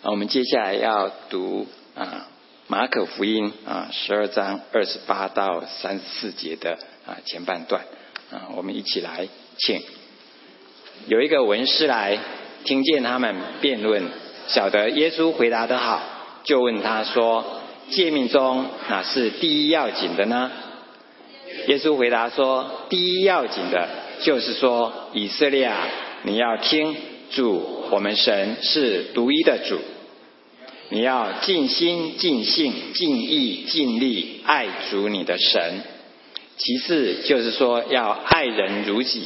[0.00, 1.66] 啊，我们接下来要读
[1.96, 2.28] 啊
[2.68, 7.82] 马可福音啊十二章二十八到三十四节的啊前半段
[8.30, 9.26] 啊，我们一起来
[9.56, 9.82] 请。
[11.08, 12.16] 有一个文士来，
[12.64, 14.04] 听见他们辩论，
[14.46, 16.00] 晓得耶稣回答得好，
[16.44, 17.60] 就问他说
[17.90, 20.50] ：“诫命中哪是第一要紧的呢？”
[21.66, 23.88] 耶稣回答说：“第一要紧的，
[24.22, 25.88] 就是说，以色列啊，
[26.22, 26.96] 你要听
[27.30, 29.78] 主，我们神是独一的主。
[30.90, 35.80] 你要尽心、尽性、尽意、尽力爱主你的神。
[36.56, 39.22] 其次就是说，要爱人如己。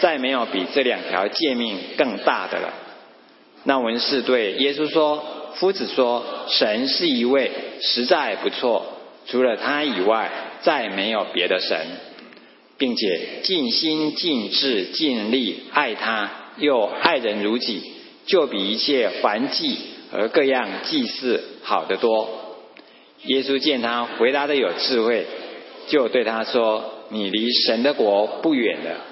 [0.00, 2.72] 再没有比这两条诫命更大的了。”
[3.64, 8.98] 那文士对耶稣说：“夫子说，神是一位，实在不错。
[9.26, 11.86] 除了他以外。”再没有别的神，
[12.78, 17.82] 并且尽心尽智尽力爱他，又爱人如己，
[18.26, 19.76] 就比一切还祭
[20.10, 22.28] 和各样祭祀好得多。
[23.24, 25.26] 耶稣见他回答的有智慧，
[25.88, 29.04] 就对他说：“你离神的国不远了。”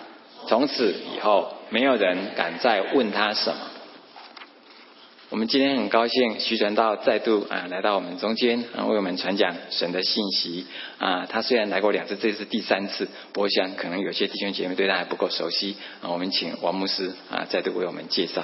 [0.49, 3.57] 从此以后，没有人敢再问他什么。
[5.29, 10.65] 我们今天很高兴，徐传道再度啊来到我们中间啊，为我们传讲神的信息
[10.99, 11.27] 啊。
[11.27, 16.11] 他虽然来过两次，这是第三次，我想可能有些弟兄姐妹对他还不够熟悉啊。
[16.11, 18.43] 我们请王牧师啊再度为我们介绍。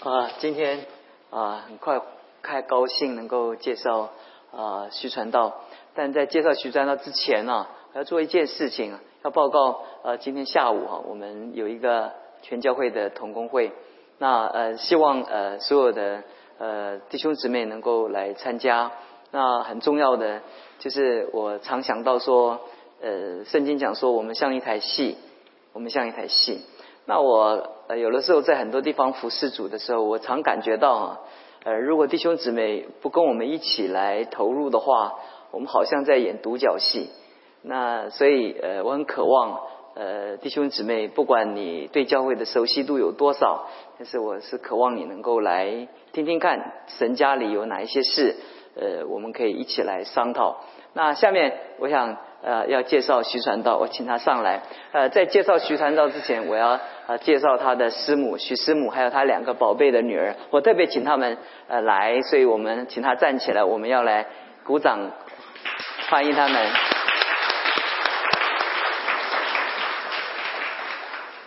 [0.00, 0.84] 啊，今天
[1.30, 2.00] 啊很快
[2.42, 4.10] 开高兴能够介绍
[4.50, 5.60] 啊徐传道，
[5.94, 12.12] 但在介绍徐传道之前呢，要做一件事情，要报告呃今天下午哈，我们有一个
[12.42, 13.70] 全教会的同工会。
[14.18, 16.22] 那呃，希望呃所有的
[16.58, 18.90] 呃弟兄姊妹能够来参加。
[19.30, 20.40] 那很重要的
[20.78, 22.60] 就是我常想到说，
[23.02, 25.18] 呃，圣经讲说我们像一台戏，
[25.74, 26.62] 我们像一台戏。
[27.04, 31.20] 那我呃有的时候在很多地方服侍主的时候，我常感觉到啊，
[31.64, 35.14] 呃，如果弟兄姊妹不跟我们一起来投入的话，
[35.50, 37.10] 我们好像在演独角戏。
[37.60, 39.60] 那所以呃，我很渴望。
[39.98, 43.66] 呃，弟兄姊妹，不管你对教会的熟悉度有多少，
[43.98, 48.36] 但是我是渴望你能够来听听看，神家里有哪一些事，
[48.74, 50.60] 呃，我们可以一起来商讨。
[50.92, 54.64] 那下面我想呃要介绍徐传道，我请他上来。
[54.92, 60.36] 呃，在介绍徐传道之前，我要呃介绍他的师母徐师母，还有他两个宝贝的女儿。
[60.50, 64.26] 我特别请他们呃来，所以我们请他站起来，我们要来
[64.62, 65.10] 鼓掌
[66.10, 66.95] 欢迎他们。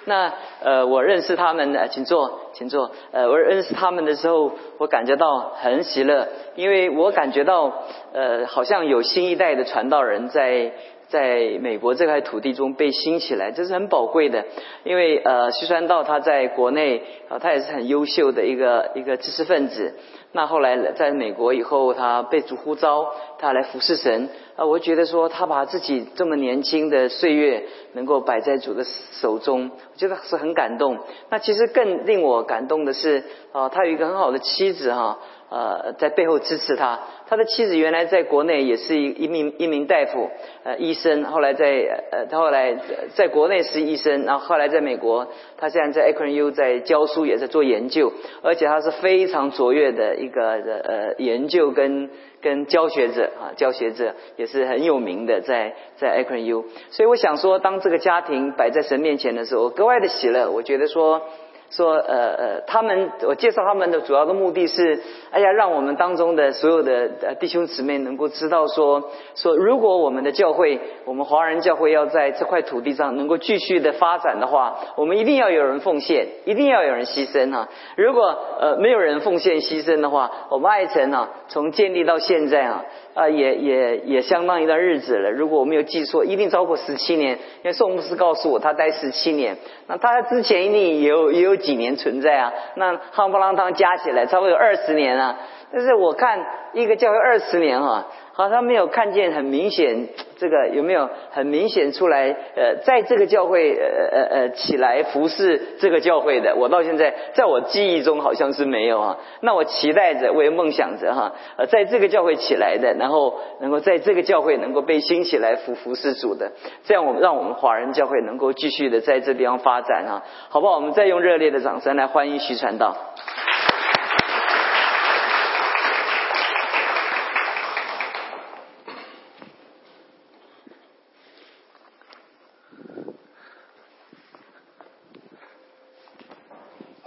[0.10, 2.92] 那呃，我认识他们，请坐，请坐。
[3.12, 7.72] 呃，我认识他们的时候，我感觉到很喜乐，因为我感觉到
[8.12, 10.74] 呃，好像有新一代的传道人在
[11.08, 14.46] 在美国这块土地中被兴起来，这是很宝贵的。
[14.84, 19.96] 因为呃，徐山道他在国内啊，他也是很优秀的一个一个知识分子。
[20.32, 24.30] 那后来在美国以后，他被主呼召，他来服侍神。
[24.56, 27.64] 啊，我觉得说他把自己这么年轻的岁月
[27.94, 31.00] 能够摆在主的手中，我觉得是很感动。
[31.30, 35.18] 那其实更令我感动的是，啊，他有一个很好的妻子哈。
[35.50, 37.00] 呃，在背后支持他。
[37.30, 40.32] 他的妻子原来在国内也是一一名一名大夫，
[40.64, 41.24] 呃，医生。
[41.26, 41.68] 后来在
[42.12, 42.76] 呃，他后来
[43.14, 52.10] 在国内是医生，然后后来在美国，他现在在 Akron U 在教书，也在做研究，而且他是非常卓越的一个呃研究跟
[52.42, 56.66] 跟教学者啊，教学者也是很有名的，在在 Akron U。
[56.90, 60.50] 所以我想说，当这个家庭摆在神面前的时候，我格外的喜乐。
[60.50, 61.22] 我觉得说。
[61.70, 65.00] 说呃呃，他们我介绍他们的主要的目的是，
[65.32, 77.70] 哎呀，让我们当中的所有的呃弟兄姊妹能够知道说说，如果我们的教会，我们华人教会要在这块土地上能够继续的发展的话，我们一定要有人奉献，一定要有人牺牲哈。
[77.96, 82.84] 如果呃没有人奉献牺牲的话，我们爱城啊，从建立到现在啊。
[83.20, 85.30] 啊，也也也相当一段日子了。
[85.30, 87.34] 如果我没有记错，一定超过十七年。
[87.34, 89.58] 因为宋牧师告诉我，他待十七年。
[89.88, 92.54] 那他之前一定也有也有几年存在啊。
[92.76, 95.38] 那夯不啷当加起来，差不多有二十年啊。
[95.72, 96.40] 但是我看
[96.74, 98.08] 一个教会二十年哈。
[98.40, 100.08] 好像没有看见很明显，
[100.38, 102.34] 这个有没有很明显出来？
[102.56, 109.18] 呃，在这个教会，呃呃呃起来服侍这个教会的，我到现在在我记忆中好像是没有啊。
[109.42, 116.54] 那我期待着，我也梦想着哈，呃，在这个教会起来的，然后能够在这个教会能够被兴起来服服侍主的，
[116.86, 120.78] 这样我们让我们华人教会能够继续的在这地方发展啊，好不好？
[120.78, 122.96] 我们再用热烈的掌声来欢迎徐传道。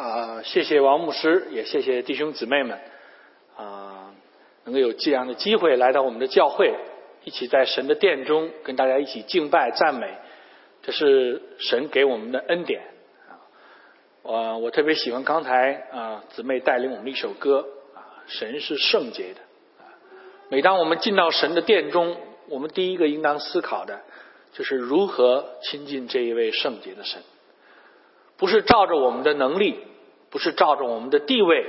[0.03, 2.77] 啊谢谢王牧师，也谢谢弟兄姊妹们
[3.57, 4.13] 啊，
[4.65, 6.75] 能够有这样的机会来到我们的教会，
[7.23, 10.13] 一起在神的殿中跟大家一起敬拜赞美，
[10.83, 12.83] 这是神给我们的恩典
[13.29, 13.47] 啊。
[14.23, 17.65] 我我特别喜欢刚才啊姊妹带领我们一首歌
[17.95, 19.41] 啊，神是圣洁的。
[20.49, 22.17] 每当我们进到神的殿中，
[22.49, 24.01] 我们第一个应当思考的
[24.53, 27.23] 就是如何亲近这一位圣洁的神。
[28.37, 29.79] 不是照着我们的能力，
[30.32, 31.67] 不是照着我们的地位，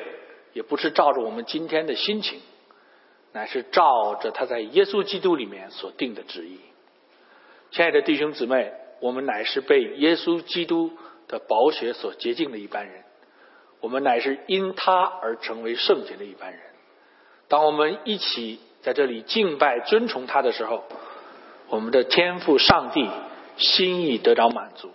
[0.53, 2.39] 也不是照着我们今天的心情，
[3.33, 6.59] 乃是照着他在耶稣基督里面所定的旨意。
[7.71, 8.71] 亲爱的弟兄姊妹，
[9.01, 10.93] 我们乃是被耶稣基督
[11.27, 13.03] 的宝血所洁净的一般人，
[13.81, 16.61] 我们乃是因他而成为圣洁的一般人。
[17.49, 20.85] 当我们一起在这里敬拜尊崇他的时候，
[21.67, 23.09] 我们的天赋上帝
[23.57, 24.89] 心意得到满足。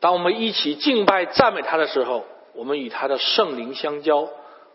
[0.00, 2.24] 当我们一起敬拜赞美他的时候，
[2.54, 4.28] 我们与他的圣灵相交，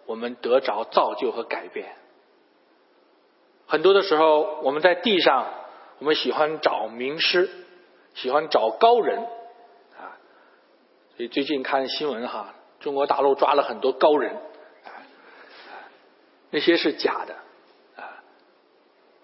[0.06, 1.95] 我们得着造就和改变。
[3.68, 5.48] 很多的时候，我们在地上，
[6.00, 7.50] 我们喜欢找名师，
[8.13, 9.19] 喜欢找高人
[9.98, 10.18] 啊。
[11.18, 14.36] 所以最近看新闻哈，中国大陆抓了很多高人，
[16.51, 17.36] 那些是假的
[18.01, 18.24] 啊。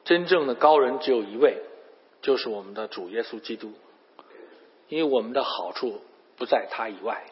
[0.03, 1.61] 真正的高人只有一位，
[2.21, 3.73] 就是我们的主耶稣基督。
[4.87, 6.01] 因为我们的好处
[6.35, 7.23] 不在他以外。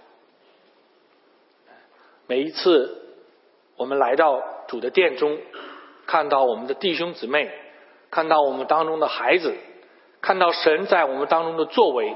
[2.30, 2.96] 每一次
[3.76, 5.40] 我们来到主的殿中，
[6.06, 7.52] 看到我们的弟兄姊妹，
[8.12, 9.52] 看到我们当中的孩子，
[10.22, 12.14] 看到神在我们当中的作为，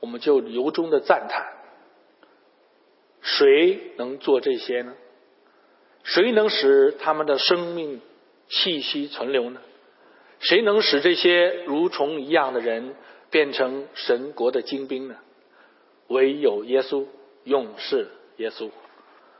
[0.00, 1.46] 我们就由衷的赞叹：
[3.20, 4.94] 谁能做这些呢？
[6.02, 8.00] 谁能使他们的生命
[8.48, 9.60] 气息存留呢？
[10.40, 12.96] 谁能使这些如虫一样的人？
[13.30, 15.14] 变成神国的精兵呢？
[16.08, 17.06] 唯有耶稣，
[17.44, 18.08] 勇士
[18.42, 18.70] 耶稣。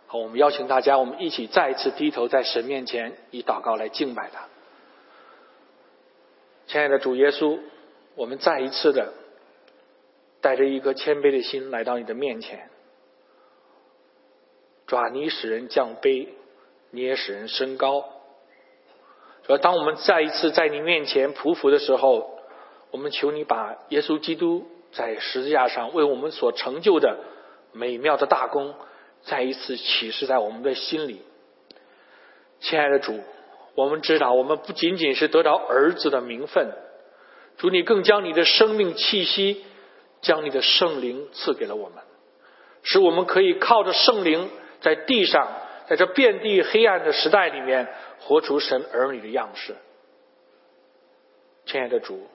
[0.06, 4.48] 好，我们邀请大家，我们一起再一次低头在神面前，以祷告来敬拜他。
[6.68, 7.58] 亲爱的主耶稣，
[8.14, 9.12] 我们再一次的
[10.40, 12.70] 带着一颗谦卑的心来到你的面前。
[14.86, 16.28] 主啊，你使人降卑，
[16.90, 18.04] 你也使人升高。
[19.46, 22.30] 主当我们再一次在你面前匍匐的时候。
[22.92, 27.20] 我们求你把耶稣基督在十字架上为我们所成就的
[27.72, 28.74] 美妙的大功，
[29.24, 31.22] 再一次启示在我们的心里。
[32.60, 33.20] 亲爱的主，
[33.74, 36.72] 我们知道，我们不仅仅是得到儿子的名分，
[37.56, 39.64] 主你更将你的生命气息，
[40.20, 41.98] 将你的圣灵赐给了我们，
[42.82, 44.48] 使我们可以靠着圣灵
[44.80, 45.48] 在地上，
[45.88, 47.88] 在这遍地黑暗的时代里面，
[48.20, 49.74] 活出神儿女的样式。
[51.66, 52.28] 亲爱的主。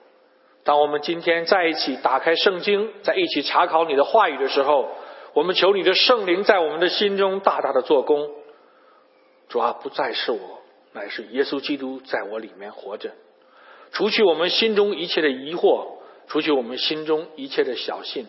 [0.64, 4.90] 当我们今天在一起打开圣经，在一起查考你的话语的时候，
[5.34, 8.30] 我们求你的圣灵在我们的心中大大的做工。
[9.48, 10.38] 主啊，不再是我，
[10.92, 13.10] 乃是耶稣基督在我里面活着。
[13.92, 15.86] 除去我们心中一切的疑惑，
[16.26, 18.26] 除去我们心中一切的小信，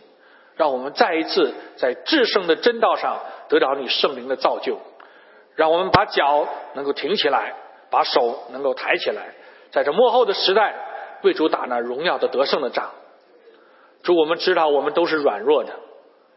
[0.55, 3.19] 让我们再一次在至圣的真道上
[3.49, 4.79] 得到你圣灵的造就。
[5.55, 7.55] 让我们把脚能够挺起来，
[7.89, 9.33] 把手能够抬起来，
[9.71, 10.85] 在这幕后的时代。
[11.21, 12.91] 为主打那荣耀的得胜的仗，
[14.03, 15.73] 主，我们知道我们都是软弱的，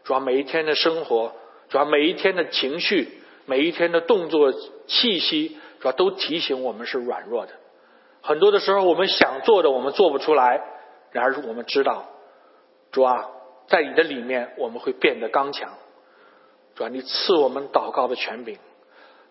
[0.03, 1.33] 主要每一天的生活，
[1.69, 4.53] 主要每一天的情绪，每一天的动作
[4.87, 7.53] 气息，主要都提醒我们是软弱的。
[8.21, 10.61] 很多的时候，我们想做的我们做不出来，
[11.11, 12.05] 然而我们知道，
[12.91, 13.29] 主啊，
[13.67, 15.71] 在你的里面我们会变得刚强。
[16.75, 18.57] 主啊，你赐我们祷告的权柄，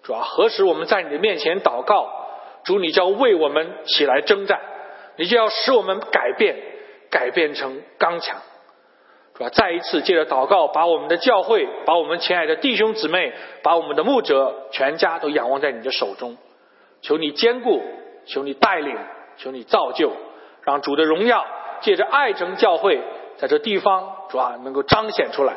[0.02, 2.10] 主啊，何时我们在你的面前祷告，
[2.64, 4.60] 主，你就要为我们起来征战。
[5.16, 6.56] 你就要使我们改变，
[7.10, 8.40] 改变成刚强，
[9.50, 13.32] 再一次借着祷告，把我们的教会，把我们亲爱的弟兄姊妹，
[13.62, 16.36] 把我们的牧者全家都仰望在你的手中，
[17.00, 17.82] 求你坚固，
[18.26, 18.96] 求你带领，
[19.38, 20.12] 求你造就，
[20.62, 21.46] 让主的荣耀
[21.80, 23.00] 借着爱城教会
[23.36, 25.54] 在这地方，主啊，能够彰显出来，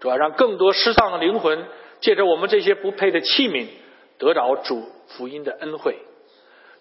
[0.00, 1.64] 主啊，让更多失丧的灵魂
[2.00, 3.66] 借着我们这些不配的器皿，
[4.18, 5.96] 得到主福音的恩惠。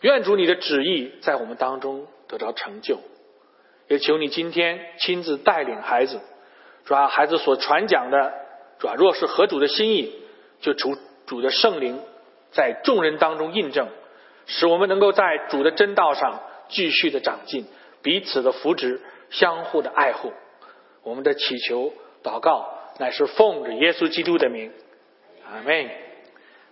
[0.02, 3.00] 愿主你的旨意在我们当中得到成就，
[3.90, 6.22] 也求你今天亲自带领孩子，
[6.90, 8.34] 主要孩子所传讲的，
[8.80, 10.12] 主要若是合主的心意，
[10.60, 12.02] 就主主的圣灵
[12.50, 13.90] 在众人当中印证，
[14.48, 17.68] 使我们能够在主的真道上继续的长进，
[18.02, 20.34] 彼此的扶持，相互的爱护。
[21.04, 21.94] 我们的祈求
[22.24, 22.68] 祷告
[22.98, 24.74] 乃是奉着耶稣基督的名，
[25.46, 25.92] 阿门。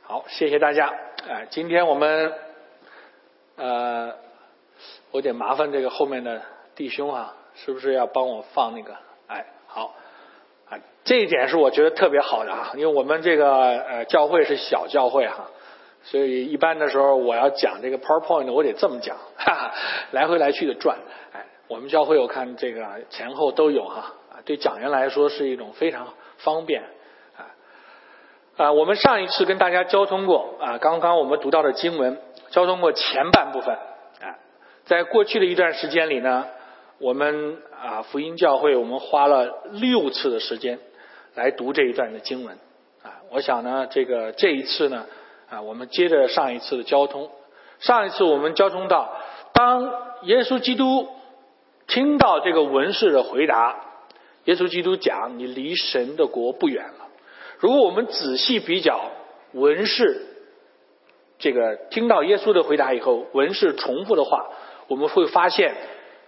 [0.01, 0.87] 好，谢谢大家。
[1.29, 2.33] 啊，今天我们。
[3.55, 4.15] 呃，
[5.11, 6.41] 我得麻烦这个后面的
[6.73, 8.95] 弟兄啊，是不是要帮我放那个？
[9.27, 9.45] 哎，
[11.07, 15.47] 这一点是我觉得特别好的啊，因为我们这个呃教会是小教会哈，
[16.03, 19.73] 所以一般的时候我要讲这个 PowerPoint，我得这么讲，哈哈，
[20.11, 20.97] 来回来去的转。
[21.31, 26.09] 哎，我们教会我看这个前后都有哈，啊，对讲员来说是一种非常
[26.39, 26.83] 方便。
[27.37, 27.55] 啊，
[28.57, 33.73] 啊，我们上一次跟大家交通过啊，刚刚我们读到的经文，交通过前半部分。
[33.75, 34.35] 啊，
[34.83, 36.47] 在过去的一段时间里呢，
[36.99, 40.77] 我们啊福音教会我们花了六次的时间。
[41.37, 42.57] 来读这一段的经文，
[43.03, 45.05] 啊，我想呢，这个这一次呢，
[45.47, 47.29] 啊，我们接着上一次的交通，
[47.79, 49.15] 上一次我们交通到，
[49.53, 49.83] 当
[50.23, 51.07] 耶稣基督
[51.85, 53.75] 听到这个文士的回答，
[54.45, 57.07] 耶稣基督讲：“你离神的国不远了。”
[57.59, 59.11] 如果我们仔细比较
[59.53, 60.25] 文士
[61.37, 64.47] 这个听到耶稣的回答以后，文士重复的话，
[64.87, 65.75] 我们会发现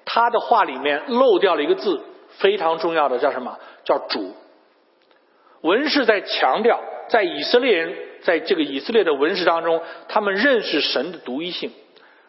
[0.06, 2.00] 他的话里面漏掉了一个字，
[2.38, 3.58] 非常重要的，叫什么？
[3.84, 4.36] 叫主。
[5.62, 11.72] 文士在强调，在以色列人在这个以色列的文士当中，他们认识神的独一性，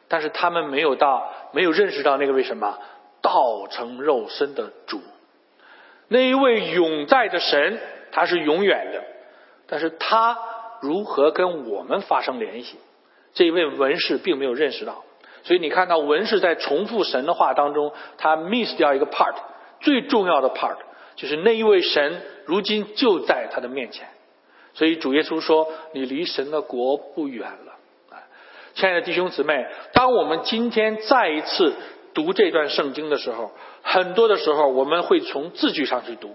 [0.08, 2.78] 但是他们没有到没有认识到那个为什么
[3.22, 5.00] 道成肉身的主，
[6.08, 7.78] 那一位永在的神，
[8.10, 9.04] 他是永远的，
[9.68, 10.36] 但是他
[10.80, 12.78] 如何跟我们发生联系？
[13.32, 15.04] 这一位文士并没有认识到，
[15.44, 19.34] 所以你看到文士在重复神的话当中，他 miss 掉一个 part，
[19.80, 20.76] 最重要的 part
[21.14, 22.22] 就是那一位神。
[22.50, 24.08] 如今就在他的面前，
[24.74, 27.76] 所以主耶稣说：“你离神的国不远了。”
[28.10, 28.26] 啊，
[28.74, 31.76] 亲爱的弟兄姊妹，当我们今天再一次
[32.12, 33.52] 读这段圣经的时候，
[33.82, 36.34] 很多的时候我们会从字句上去读，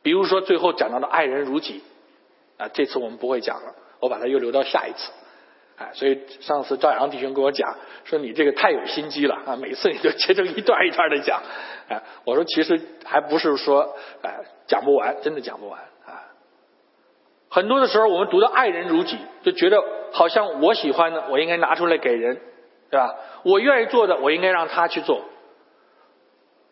[0.00, 1.82] 比如说最后讲到的“爱人如己”，
[2.56, 5.12] 啊，这次我们不会讲了，我把它又留到下一次。
[5.78, 11.40] 啊，所以上次赵阳弟兄跟我讲说：“你这个太有心机了啊，每次你都切成一段一段的讲。”
[11.88, 14.30] 啊，我说其实还不是说啊。
[14.68, 16.28] 讲不完，真的讲不完啊！
[17.48, 19.82] 很多的时候，我们读到“爱人如己”，就觉得
[20.12, 22.38] 好像我喜欢的，我应该拿出来给人，
[22.90, 23.14] 对吧？
[23.44, 25.24] 我愿意做的，我应该让他去做。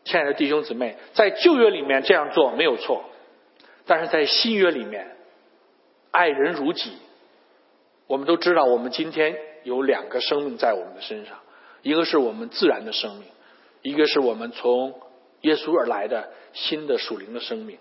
[0.05, 3.03] 亲爱的弟兄姊妹，在旧约里面这样做没有错，
[3.87, 5.17] 但是在新约里面
[6.13, 6.99] ，“爱人如己”，
[8.07, 11.39] 我们都知道，我们今天有两个生命在我们的身上，
[11.83, 13.25] 一个是我们自然的生命，
[13.83, 14.95] 一个是我们从
[15.41, 17.79] 耶稣而来的新的属灵的生命。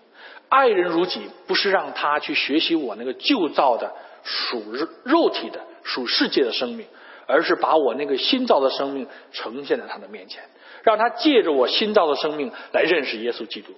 [0.48, 3.92] 爱人如己，不是让他去学习我那个旧造的
[4.22, 4.62] 属
[5.04, 6.86] 肉体的属世界的生命，
[7.26, 10.42] 而是把我那个新造的生命呈现在他的面前，
[10.82, 13.72] 让他借着我新造的生命来认识耶稣基督。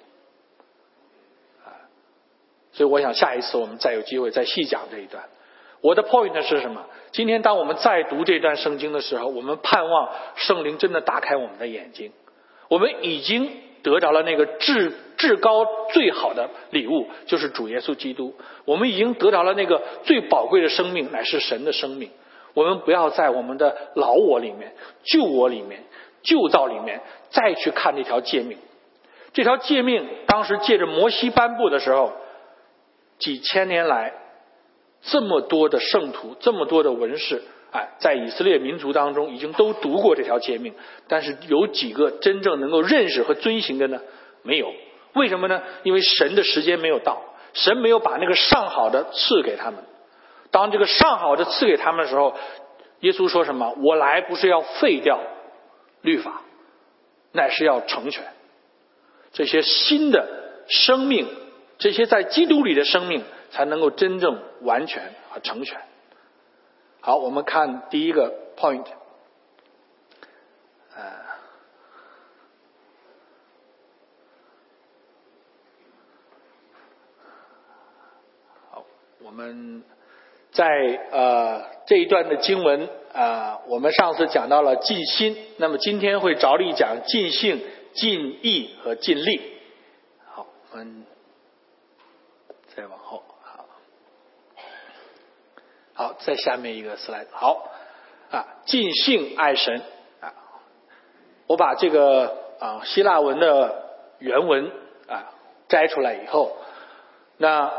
[1.64, 1.73] 啊，
[2.73, 5.25] 所以我想下一次我们再有机会再细讲这一段。
[5.80, 6.85] 我的 point 是什么？
[7.12, 12.12] 今天当我们再读这段圣经的时候，我们盼望圣灵真的打开我们的眼睛。
[12.68, 13.50] 我们已经
[13.82, 14.92] 得着了那个至。
[15.18, 18.37] 至高最好的礼物就是主耶稣基督。
[18.64, 22.08] 我们已经得着了那个最宝贵的生命，乃是神的生命。
[22.54, 25.82] 我们不要在我们的老我里面、旧我里面、
[26.23, 28.58] 旧造里面再去看那条诫命。
[29.32, 32.12] 这条诫命当时借着摩西颁布的时候，
[33.18, 34.12] 几千年来
[35.02, 40.75] 这么多的圣徒、这么多的文士，哎，在以色列民族当中已经都读过这条诫命，
[41.07, 44.00] 但是有几个真正能够认识和遵行的呢？
[44.43, 44.73] 没有。
[45.14, 45.62] 为什么呢？
[45.85, 47.23] 因为神的时间没有到，
[47.55, 49.85] 神没有把那个上好的赐给他们。
[50.50, 52.35] 当这个上好的赐给他们的时候，
[53.00, 53.75] 耶稣说什么？
[53.83, 55.21] 我来不是要废掉
[56.02, 56.43] 律法，
[57.33, 58.25] 乃是要成全
[59.33, 60.26] 这些新的
[60.69, 61.26] 生命，
[61.78, 65.81] 这些在基督里的生命才能够真正完全和成全。
[67.00, 68.85] 好，我们看第一个 point。
[78.71, 78.85] 好
[79.23, 79.85] 我们
[80.50, 80.67] 在
[81.12, 87.64] 呃这一段的经文啊，我们上次讲到了尽心，那么今天会着力讲尽性、
[87.95, 89.40] 尽意和尽力。
[90.26, 91.07] 好，我们
[92.75, 93.23] 再往后，
[95.99, 97.69] 好，再下面一个 slide，好
[98.31, 99.83] 啊，尽兴爱神
[100.21, 100.33] 啊，
[101.49, 103.83] 我把这个啊希腊文的
[104.21, 104.71] 原文
[105.09, 105.35] 啊
[105.67, 106.57] 摘出来以后，
[107.38, 107.73] 那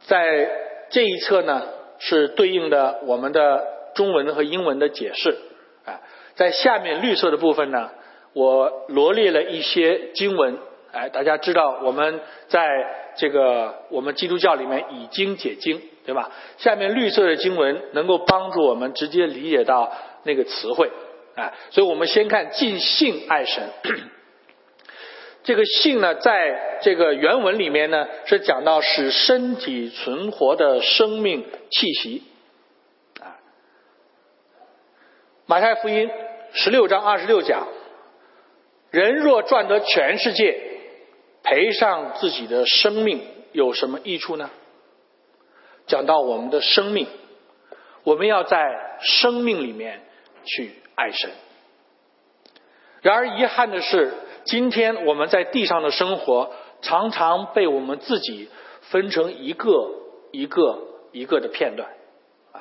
[0.00, 0.60] 在。
[0.90, 1.66] 这一侧呢
[1.98, 5.36] 是对应的我们的中文和英文的解释
[5.84, 6.02] 啊，
[6.36, 7.90] 在下面绿色的部分呢，
[8.32, 10.58] 我罗列了一些经文，
[10.92, 12.68] 哎，大家知道我们在
[13.16, 16.30] 这个我们基督教里面已经解经，对吧？
[16.58, 19.92] 下面绿色的经文能够帮助我们直接理解到
[20.24, 20.90] 那个词汇，
[21.34, 23.70] 哎，所以我们先看尽性爱神，
[25.44, 32.22] 这个性呢，在这个原文里面呢，是讲到使身体存活的生命气息。
[33.20, 33.40] 啊，
[35.46, 36.10] 马太福音
[36.52, 37.66] 十六章二十六讲，
[38.90, 40.58] 人若赚得全世界，
[41.42, 44.50] 赔上自己的生命，有什么益处呢？
[45.86, 47.06] 讲到我们的生命，
[48.02, 50.02] 我们要在生命里面
[50.44, 51.30] 去爱神。
[53.02, 54.12] 然而遗憾的是。
[54.46, 58.50] 今天我们在地上的生活，常常被我们自己
[58.82, 59.90] 分成一个
[60.32, 61.88] 一个一个的片段，
[62.52, 62.60] 啊，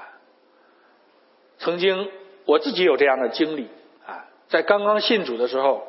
[1.57, 2.09] 曾经
[2.45, 3.67] 我自己有这样的经历，
[4.07, 5.85] 啊，在刚刚信主的时候，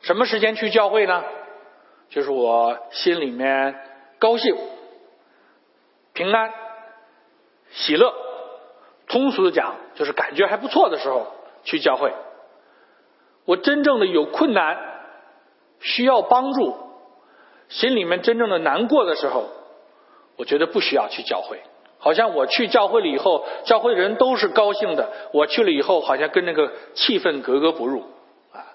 [0.00, 1.22] 什么时间去教会呢？
[2.08, 3.78] 就是我心里面
[4.18, 4.56] 高兴、
[6.14, 6.50] 平安、
[7.70, 8.12] 喜乐，
[9.08, 11.26] 通俗的讲，就是感觉还不错的时候
[11.64, 12.12] 去教会。
[13.44, 14.94] 我真正的有困难。
[15.78, 16.74] 需要帮助，
[17.68, 19.44] 心里面真正的难过的时候，
[20.36, 21.60] 我觉得不需要去教会。
[21.98, 25.12] 好像我去教会了以后，教会的人都是高兴的。
[25.34, 28.04] 我去了以后，好像跟那个气氛格格不入。
[28.54, 28.72] 啊，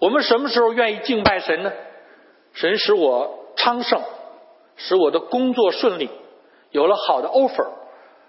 [0.00, 1.70] 我们什么时候愿意敬拜神呢？
[2.52, 4.02] 神使我昌盛，
[4.74, 6.10] 使我的工作顺利，
[6.72, 7.68] 有了好的 offer，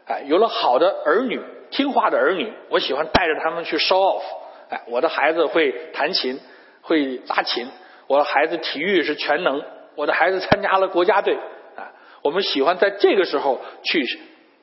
[0.05, 1.39] 哎，有了好的儿女，
[1.69, 4.23] 听话的儿女，我喜欢带着他们去 show off。
[4.69, 6.39] 哎，我的孩子会弹琴，
[6.81, 7.67] 会拉琴。
[8.07, 9.63] 我的孩子体育是全能，
[9.95, 11.35] 我的孩子参加了国家队
[11.77, 11.91] 啊。
[12.21, 14.03] 我们喜欢在这个时候去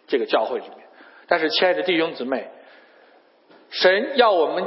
[0.06, 0.86] 这个教会里面。
[1.26, 2.48] 但是，亲爱的弟兄姊妹，
[3.70, 4.66] 神要我们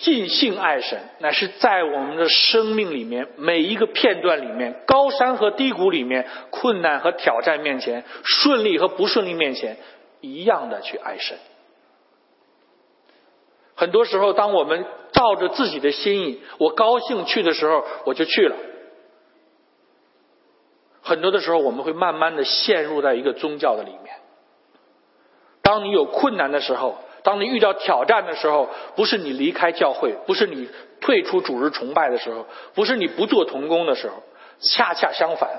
[0.00, 9.78] 尽性爱神，乃是在我们的生命里面每一个片段里面，高山和低谷里面，困难和挑战面前，顺利和不顺利面前，
[10.24, 11.38] 一样的去爱神。
[13.76, 18.56] 很多时候，当我们照着自己的心意，我高兴去的时候，我就去了。
[21.02, 24.16] 很多的时候，我们会慢慢的陷入在一个宗教的里面。
[25.60, 30.68] 当你有困难的时候，当你遇到挑战的时候，不是你离开教会，不是你
[31.00, 34.22] 退出主日崇拜的时候，不是你不做童工的时候，
[34.60, 35.50] 恰恰相反，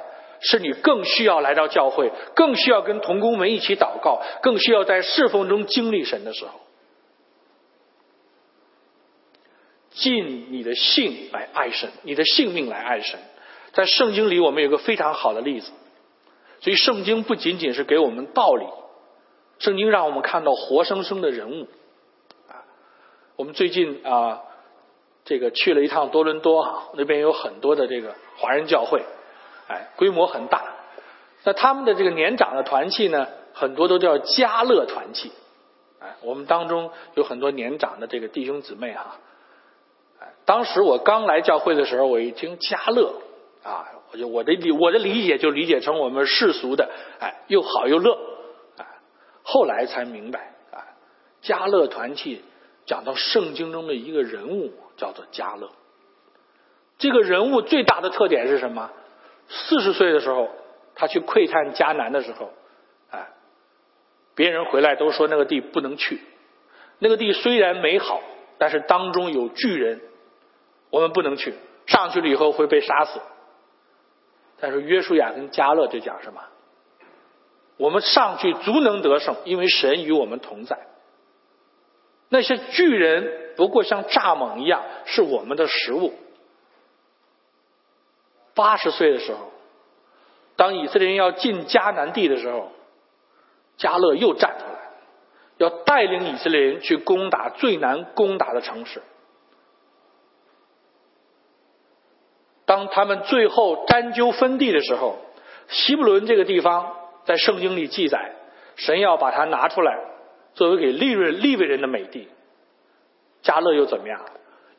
[0.46, 6.52] 是你更需要来到教会，更需要跟同工们一起祷告，更需要在侍奉中经历神的时候。
[9.90, 13.20] 尽你的性来爱神，你的性命来爱神。
[13.74, 15.72] 在圣经里，我们有个非常好的例子。
[16.60, 18.66] 所以，圣经不仅仅是给我们道理，
[19.60, 21.68] 圣经让我们看到活生生的人物。
[22.50, 22.64] 啊，
[23.36, 24.42] 我们最近啊，
[25.24, 29.02] 这个去了一趟多伦多啊，那边有很多的这个华人教会，
[29.68, 30.64] 哎，规模很大。
[31.44, 35.32] 那他们的这个年长的团契呢，很多都叫家乐团契。
[36.00, 39.18] 哎，我们当中有很多年长的这个弟兄姊妹哈。
[40.46, 43.14] 当时我刚来教会的时候，我一听家乐
[43.64, 48.14] 啊，我就我的理我的理解就理解成我们世俗的，哎，又好又乐，
[48.78, 48.86] 啊，
[49.44, 50.86] 后来才明白啊，
[51.42, 52.44] 家乐团契
[52.86, 55.70] 讲到圣经中的一个人物叫做家乐，
[57.00, 58.92] 这个人物最大的特点是什么？
[59.48, 60.50] 四十岁的时候，
[60.96, 62.52] 他去窥探迦南的时候，
[63.10, 63.28] 哎，
[64.36, 66.20] 别人回来都说那个地不能去，
[67.00, 68.22] 那个地虽然美好，
[68.58, 70.02] 但是当中有巨人。
[70.92, 71.54] 我们不能去，
[71.88, 73.20] 上去了以后会被杀死。
[74.62, 76.42] 但是约书亚跟加勒就讲什么？
[77.76, 80.88] 我们上去足能得胜，因为神与我们同在。
[82.30, 86.14] 那些巨人不过像蚱蜢一样，是我们的食物。
[88.56, 89.52] 八十岁的时候，
[90.56, 92.72] 当以色列人要进迦南地的时候，
[93.78, 94.80] 加勒又站出来，
[95.58, 99.02] 要带领以色列人去攻打最难攻打的城市。
[102.66, 105.18] 当他们最后沾阄分地的时候，
[105.68, 108.32] 希伯伦这个地方在圣经里记载，
[108.76, 110.00] 神要把它拿出来
[110.54, 112.28] 作为给利润利未人的美地。
[113.42, 114.20] 加勒又怎么样？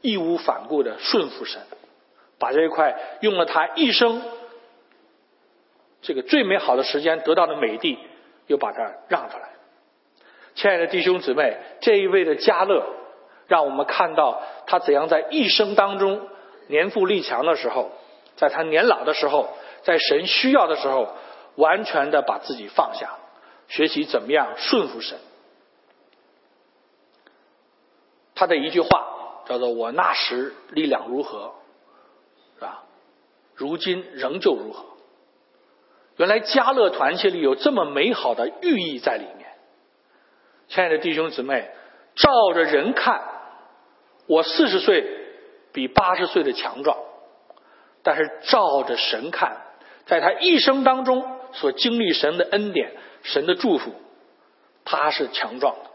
[0.00, 1.60] 义无反顾的顺服神，
[2.38, 4.22] 把这一块用了他一生
[6.02, 7.98] 这个最美好的时间得到的美地，
[8.46, 9.50] 又把它让出来。
[10.54, 12.84] 亲爱的弟兄姊妹，这一位的加勒，
[13.46, 16.28] 让我们看到他怎样在一生当中。
[16.68, 17.92] 年富力强的时候，
[18.36, 19.50] 在他年老的时候，
[19.82, 21.14] 在神需要的时候，
[21.54, 23.18] 完全的把自己放下，
[23.68, 25.18] 学习怎么样顺服神。
[28.34, 29.06] 他的一句话
[29.46, 31.54] 叫做“我那时力量如何，
[33.56, 34.84] 如今仍旧如何？”
[36.16, 39.48] 原来家乐团契里有这么美好的寓意在里面。
[40.68, 41.68] 亲爱的弟兄姊妹，
[42.14, 43.20] 照着人看，
[44.28, 45.24] 我四十岁。
[45.72, 46.96] 比八十岁的强壮，
[48.02, 49.60] 但是照着神看，
[50.06, 53.92] 在他一生当中所经历神的恩典、神的祝福，
[54.86, 55.90] 他是强壮的。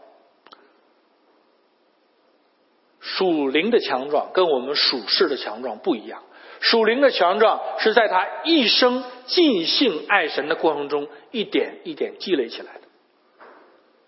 [3.00, 6.22] 属灵的强壮跟我们属世的强壮不一样。
[6.62, 12.80] 属灵的强壮是在他一生尽性爱神的过程中一点一点积累起来的。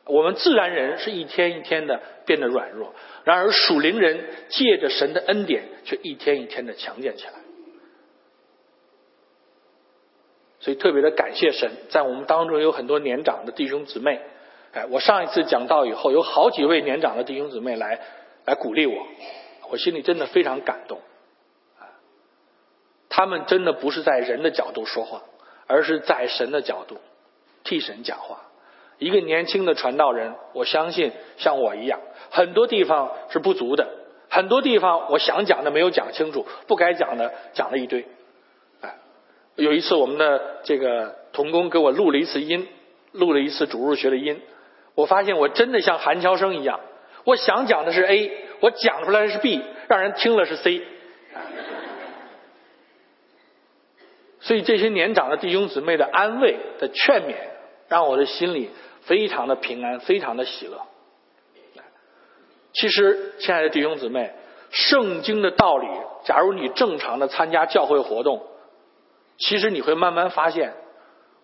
[0.06, 7.32] 我们自然人是一天一天的变得软弱，然而属灵人借着神的恩典，却一天一天的强健起来。
[10.60, 14.20] 所以特别的感谢神，在我们当中有很多年长的弟兄姊妹。
[14.72, 18.00] 哎，我上一次讲到以后，有好几位年长的弟兄姊妹来
[18.44, 19.06] 来鼓励我，
[19.70, 21.00] 我心里真的非常感动。
[23.16, 25.22] 他们真的不是在人的角度说话，
[25.68, 26.98] 而是在神的角度
[27.62, 28.40] 替神讲话。
[28.98, 32.00] 一个年轻的传道人，我相信像我一样，
[32.32, 33.86] 很多地方是不足的，
[34.28, 38.04] 很多地方我想讲的没有讲清楚，不该讲的讲了一堆。
[38.80, 38.96] 哎，
[39.54, 42.66] 有一次我们的这个童工给我录了一次音，
[43.12, 44.42] 录了一次主日学的音，
[44.96, 46.80] 我发现我真的像韩乔生一样，
[47.22, 50.82] 我想讲的是 A，我讲出来的是 B，让人听了是 C。
[54.44, 57.34] 所以这些年长的弟兄姊妹的安慰的劝勉，
[57.88, 58.68] 让我的心里
[59.04, 60.82] 非常的平安，非常的喜乐。
[62.74, 64.34] 其实，亲爱的弟兄姊妹，
[64.70, 65.86] 圣经的道理，
[66.24, 68.42] 假如你正常的参加教会活动，
[69.38, 70.74] 其实你会慢慢发现，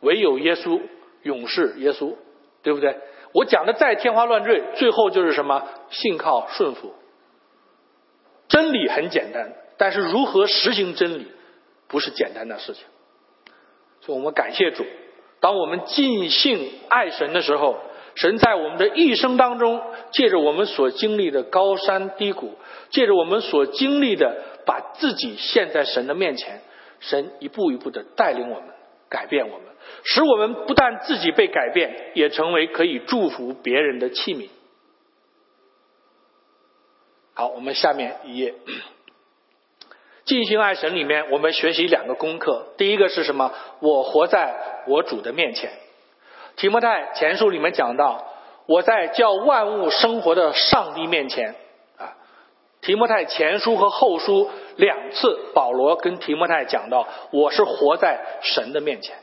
[0.01, 0.83] 唯有耶稣，
[1.23, 2.17] 永世耶稣，
[2.63, 2.99] 对不对？
[3.33, 5.67] 我讲的再天花乱坠，最后就是什么？
[5.89, 6.93] 信靠顺服。
[8.49, 11.29] 真理很简单，但是如何实行真理？
[11.90, 12.85] 不是简单的事情，
[14.00, 14.87] 所以我们感谢主。
[15.40, 17.76] 当我们尽兴爱神的时候，
[18.14, 22.55] 神在我们的一生当中，借着我们所经历的高山低谷，
[22.90, 26.61] 借着我们所经历的，把自己献在神的面前，
[27.00, 28.68] 神一步一步的带领我们，
[29.09, 29.66] 改变我们，
[30.05, 34.48] 使我们不但自己被改变，也成为可以祝福别人的器皿。
[37.35, 38.55] 好，我们下面一页。
[40.31, 42.69] 进行爱神里面，我们学习两个功课。
[42.77, 43.53] 第一个是什么？
[43.81, 44.55] 我活在
[44.87, 45.73] 我主的面前。
[46.55, 48.25] 提摩太前书里面讲到，
[48.66, 51.57] 我在叫万物生活的上帝面前
[51.99, 52.14] 啊。
[52.81, 59.16] 提摩太前书和后书两次，保罗跟提摩太讲到，我是活在神的面前。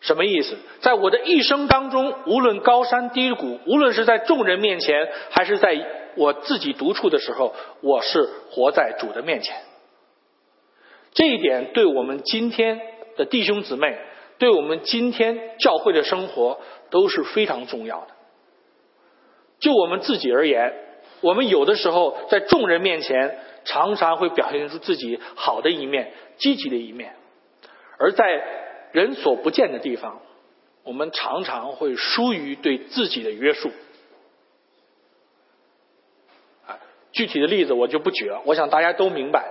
[0.00, 0.58] 什么意思？
[0.80, 5.74] 在我的一生当中，无论高山低谷，无论是在众人面前，还是在。
[6.16, 9.56] 我自己独处的时候，我是活在主的面前。
[11.12, 12.80] 这一点对我们今天
[13.16, 13.98] 的弟兄姊妹，
[14.38, 18.08] 对我们今天教会的生活都是非常重要的。
[19.58, 20.74] 就我们自己而言，
[21.22, 27.12] 我们有的时候在众人面前，常常会表现出自己好的一面、积极的一面；
[27.98, 28.24] 而在
[28.92, 30.20] 人所不见的地方，
[30.84, 33.70] 我们常常会疏于对自己的约束。
[37.16, 39.46] 具体的例子我就不举了，我想大家都明白，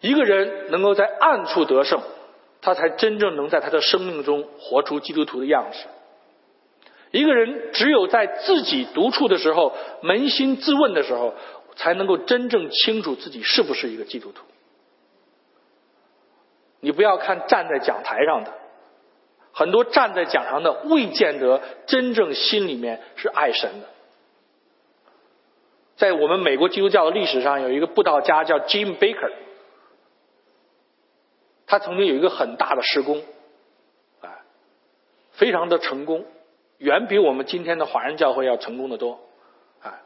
[0.00, 2.00] 一个人能够在暗处得胜，
[2.62, 5.84] 他才真正能在他的生命中活出基督徒的样式。
[7.10, 11.34] 一个人只有在自己独处的时候，扪心自问的时候，
[11.76, 14.42] 才能够真正清楚自己是不是一个基督徒。
[16.80, 18.54] 你不要看站在讲台上的，
[19.52, 23.88] 很多站在讲堂的未见得真正心里面是爱神的。
[25.96, 29.32] 在我们美国基督教的历史上，有一个布道家叫 Jim Baker，
[31.66, 33.22] 他曾经有一个很大的施工，
[34.20, 34.42] 啊，
[35.32, 36.26] 非常的成功，
[36.78, 39.20] 远比我们今天的华人教会要成功的多，
[39.82, 40.02] 啊，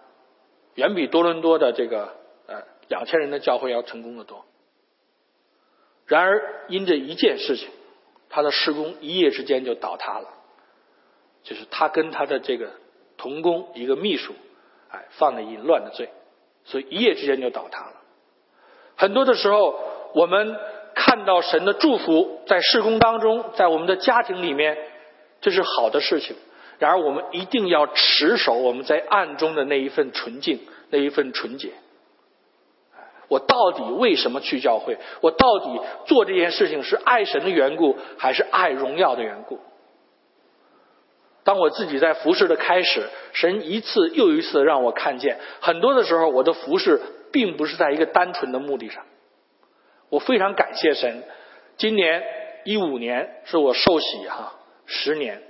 [0.74, 2.14] 远比多伦多的这个
[2.46, 4.44] 呃两千人的教会要成功的多。
[6.06, 7.68] 然而，因这一件事情，
[8.28, 10.28] 他的施工一夜之间就倒塌了，
[11.42, 12.72] 就是他跟他的这个
[13.16, 14.34] 同工一个秘书。
[14.90, 16.08] 哎，犯了淫乱的罪，
[16.64, 17.92] 所以一夜之间就倒塌了。
[18.96, 19.78] 很多的时候，
[20.14, 20.56] 我们
[20.94, 24.76] 看到神的祝福在事工当中，在我们的家庭里面，
[25.40, 26.36] 这是好的事情。
[26.78, 31.72] 然而，我们一定要持守我们在暗中的那一份纯净，那一份纯洁。
[33.28, 34.96] 我到底为什么去教会？
[35.20, 39.60] 我到底做这件事情是爱神的缘故，还是爱荣耀的缘故？
[41.48, 47.00] 当我自己在服侍的开始，神一次又一次让我看见，很多的时候我的服侍
[47.32, 49.06] 并不是在一个单纯的目的上。
[50.10, 51.22] 我非常感谢神，
[51.78, 52.22] 今年
[52.66, 55.42] 一五年是我受洗哈十年。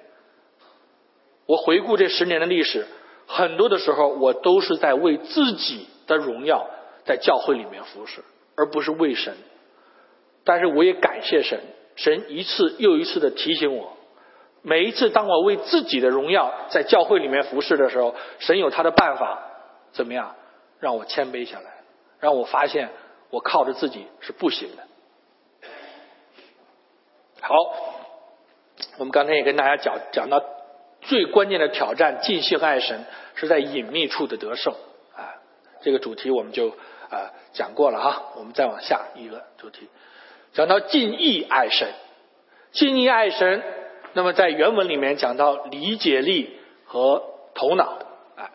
[1.46, 2.86] 我回顾这十年的历史，
[3.26, 6.70] 很多的时候我都是在为自己的荣耀
[7.06, 8.22] 在教会里面服侍，
[8.56, 9.34] 而不是为神。
[10.44, 11.58] 但是我也感谢神，
[11.96, 13.97] 神一次又一次的提醒我，
[14.68, 19.38] 每一次当我为自己的荣耀在教会里面服侍的时候，神有他的办法，
[19.92, 20.36] 怎么样
[20.78, 21.70] 让我谦卑下来，
[22.20, 22.90] 让我发现
[23.30, 24.82] 我靠着自己是不行的。
[27.40, 27.54] 好，
[28.98, 30.44] 我们刚才也跟大家讲讲到
[31.00, 34.74] 最关键的挑战，尽兴爱神是在隐秘处的得胜。
[35.16, 35.40] 啊，
[35.80, 36.68] 这个主题我们就
[37.08, 39.88] 啊讲过了哈，我们再往下一个主题，
[40.52, 41.88] 讲到尽意爱神，
[42.72, 43.62] 尽意爱神，
[44.18, 46.50] 那么在原文里面讲到理解力
[46.84, 47.22] 和
[47.54, 47.84] 头脑，
[48.34, 48.50] 啊，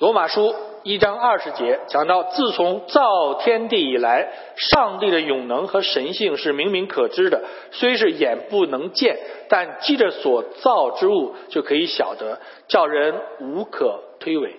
[0.00, 0.52] 罗马书。
[0.82, 14.50] 一章二十节讲到，自从造天地以来，上帝的永能和神性是明明可知的，虽是眼不能见，但记着所造之物就可以晓得，叫人无可推诿。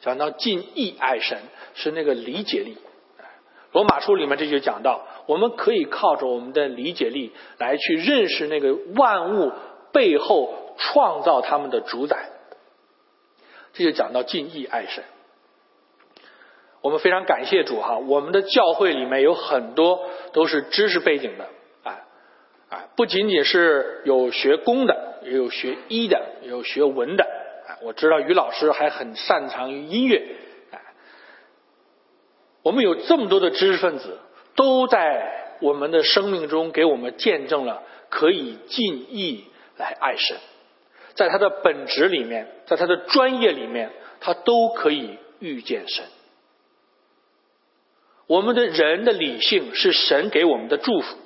[0.00, 1.38] 讲到尽意爱神，
[1.72, 2.76] 是那个理解力。
[3.72, 9.52] 罗马书里面这就讲到，我们可以靠着我们的理解力来去认识那个万物
[9.92, 12.30] 背后创造他们的主宰。
[13.72, 15.04] 这就讲到敬意爱神。
[16.82, 21.44] 我们非常感谢主哈，我们的教会里面有很多都是知识背景的，
[21.82, 22.00] 啊
[22.70, 27.24] 啊，不仅仅是有学工的，也有学医的，也有学文的，
[27.68, 30.36] 啊，我知道于老师还很擅长于音乐，
[30.72, 30.80] 啊，
[32.62, 34.18] 我们有这么多的知识分子，
[34.56, 39.44] 都在我们的生命中给我们见证了可以尽意
[39.80, 40.36] 来爱神，
[41.14, 43.90] 在他的本职里面，在他的专业里面，
[44.20, 46.04] 他都可以遇见神。
[48.26, 51.16] 我们的人的理性是神给我们的祝福。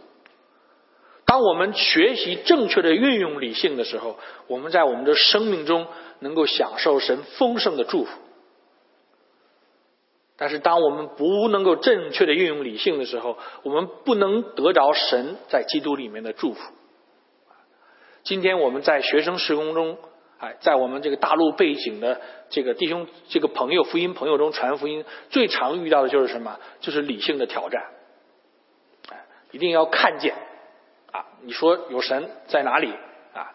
[1.26, 5.86] 当我们学习正确的运用理性的时候，我们在我们的生命中
[6.20, 8.20] 能够享受神丰盛的祝福。
[10.36, 16.73] 但是，当我们不能够正确的运用理性的时候，我们不能得着神在基督里面的祝福。
[18.24, 19.98] 今天我们在学生施工中。
[20.38, 26.58] 哎，在我们这个大陆背景的这个弟兄、这个朋友、福音朋友中传福音，最常遇到的就是什么？
[26.80, 27.82] 就是理性的挑战。
[29.10, 30.34] 哎，一定要看见
[31.12, 31.24] 啊！
[31.44, 32.92] 你说有神在哪里
[33.32, 33.52] 啊？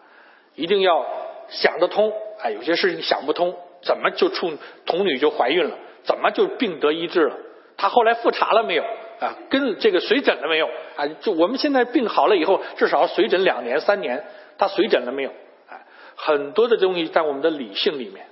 [0.54, 1.06] 一定要
[1.48, 2.12] 想得通。
[2.40, 4.52] 哎，有些事情想不通，怎么就处
[4.86, 5.76] 童女就怀孕了？
[6.02, 7.36] 怎么就病得医治了？
[7.76, 8.82] 他后来复查了没有？
[9.20, 10.66] 啊，跟这个随诊了没有？
[10.96, 14.24] 啊，就我们现在病好了以后，至少随诊两年、三年，
[14.60, 15.30] 他随诊了没有？
[15.68, 18.26] 哎很多的东西在我们的理性里面，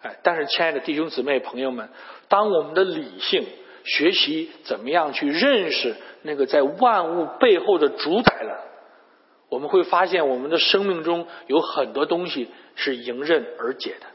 [0.00, 1.88] 哎，但是亲爱的弟兄姊妹朋友们，
[2.28, 3.44] 当我们的理性
[3.82, 8.64] 学习怎么样去认识那个在万物背后的主宰了，
[9.48, 14.06] 我们会发现我们的生命中有很多东西是迎刃而解的。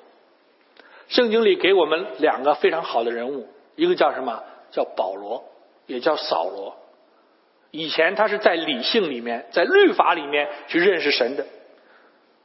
[1.10, 4.42] 圣经里给我们两个非常好的人物，一个叫什么？
[4.72, 5.44] 叫保罗，
[5.86, 6.78] 也叫扫罗。
[7.76, 11.46] 以前他是在理性里面，在律法里面去认识神的。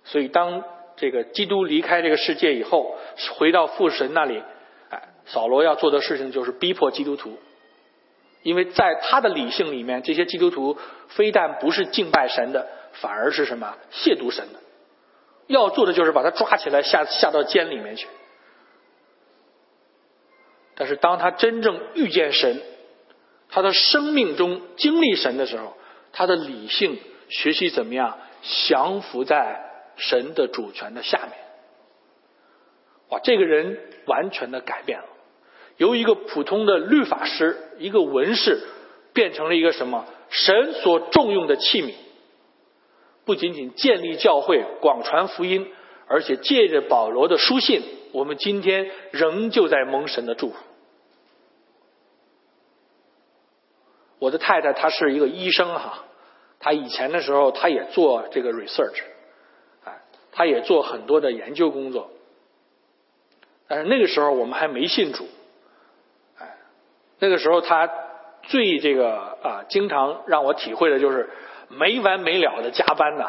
[0.02, 0.64] 所以，当
[0.96, 2.96] 这个基督离开这个世界以后，
[3.38, 4.42] 回到父神那里，
[4.88, 7.38] 哎，扫罗要做的事情就是逼迫基督徒，
[8.42, 10.76] 因为在他的理性里面，这些基督徒
[11.10, 14.58] 非但不是敬拜神的，反而是什么亵渎神的，
[15.46, 18.08] 要做的就是把他抓起来下下到监里面去。
[20.74, 22.60] 但是，当他真正遇见神，
[23.50, 25.76] 他的生命中经历神的时候，
[26.12, 28.18] 他的理性学习怎么样
[28.68, 29.68] 降服在。
[29.96, 31.32] 神的主权的下面，
[33.10, 35.04] 哇，这个人完全的改变了，
[35.76, 38.62] 由一个普通的律法师、一个文士，
[39.12, 40.06] 变成了一个什么？
[40.30, 41.92] 神所重用的器皿。
[43.26, 45.70] 不仅仅建立教会、广传福音，
[46.06, 47.82] 而且借着保罗的书信，
[48.12, 50.56] 我们今天仍旧在蒙神的祝福。
[54.20, 56.04] 我的太太她是一个医生哈，
[56.60, 59.02] 她以前的时候她也做这个 research。
[59.84, 62.10] 哎，她也做很多的研究工作，
[63.66, 65.26] 但是那个时候我们还没信主，
[66.38, 66.56] 哎，
[67.18, 67.90] 那个时候她
[68.42, 71.30] 最这个啊，经常让我体会的就是
[71.68, 73.26] 没完没了的加班呐。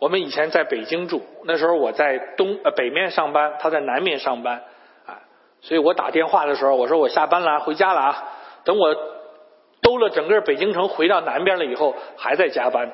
[0.00, 4.62] 我们以前在北京住，那时候我在东呃北面上班，她在南面上班，
[5.06, 5.22] 啊，
[5.60, 8.32] 所以我打电话的时候，我说我下班了，回家了啊。
[8.62, 8.94] 等我
[9.88, 12.92] 兜了整个北京城回到南边了以后，还在加班。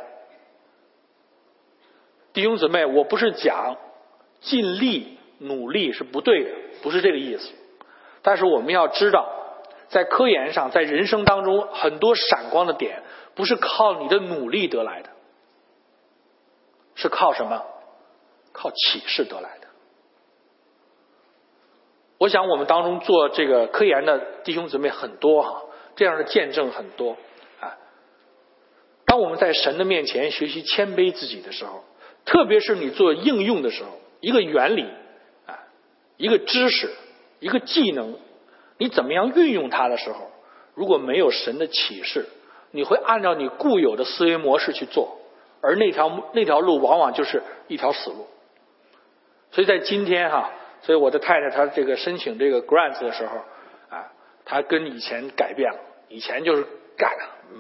[2.32, 3.76] 弟兄姊妹，我不是讲
[4.40, 6.50] 尽力努力是不对的，
[6.84, 7.52] 不是这个意思。
[8.22, 9.28] 但是我们要知道，
[9.88, 13.02] 在科研上，在人生当中，很多闪光的点
[13.34, 15.10] 不是靠你的努力得来的，
[16.94, 17.60] 是靠什么？
[18.52, 19.66] 靠启示得来的。
[22.18, 25.62] 我想我们当中做这个科研的弟兄姊妹很多哈，
[25.96, 27.16] 这样的见证很多
[27.60, 27.76] 啊。
[29.06, 31.84] 当我们在神的面前学习谦卑自己的时候，
[32.24, 34.86] 特别是你做应用的时候，一个原理
[35.46, 35.58] 啊，
[36.16, 36.90] 一个知识，
[37.40, 38.16] 一个技能，
[38.78, 40.30] 你怎么样运用它的时候，
[40.74, 42.26] 如果没有神的启示，
[42.70, 45.18] 你会按照你固有的思维模式去做，
[45.60, 48.26] 而那条那条路往往就是一条死路。
[49.52, 50.50] 所以在今天哈，
[50.82, 53.36] 所以我的太太她这个申请这个 grants 的时候
[54.44, 55.78] 他，跟以前改变了，
[56.08, 57.10] 以前就是干，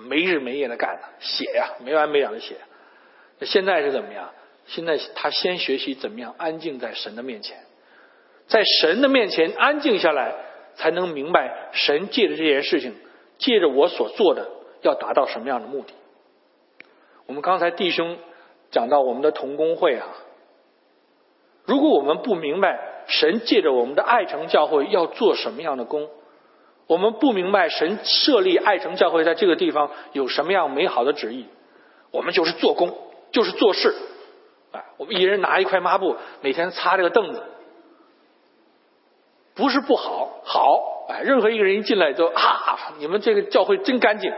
[0.08, 2.56] 没日没夜的干，写呀，没完没了的写。
[3.38, 4.30] 那现在是怎么样？
[4.66, 7.58] 现在他先学习怎么样安静在神的面前，
[8.46, 10.34] 在神的面前安静下来，
[10.74, 12.94] 才能明白神借着这件事情，
[13.38, 14.50] 借着我所做的。
[14.82, 15.94] 要达到什么样的目的？
[17.24, 18.18] 我们刚才弟兄
[18.70, 20.08] 讲到我们的同工会啊，
[21.64, 26.10] 如果我们不明白神借着我们的爱城教会要做什么样的工，
[26.86, 31.46] 我们不明白神设立爱城教会在这个地方有什么样美好的旨意，
[32.10, 32.96] 我们就是做工，
[33.32, 33.94] 就是做事，
[34.72, 37.42] 哎，我们一人拿一块抹布，每天擦这个凳子，
[39.54, 44.32] 不是不好，好，哎，任何一个人一进来都啊，你们这个教会真干净。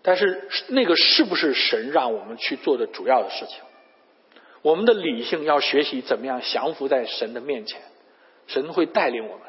[0.00, 3.60] 但是那个是不是神让我们去做的主要的事情？
[4.62, 7.80] 我们的理性要学习怎么样降服在神的面前，
[8.46, 9.47] 神会带领我们。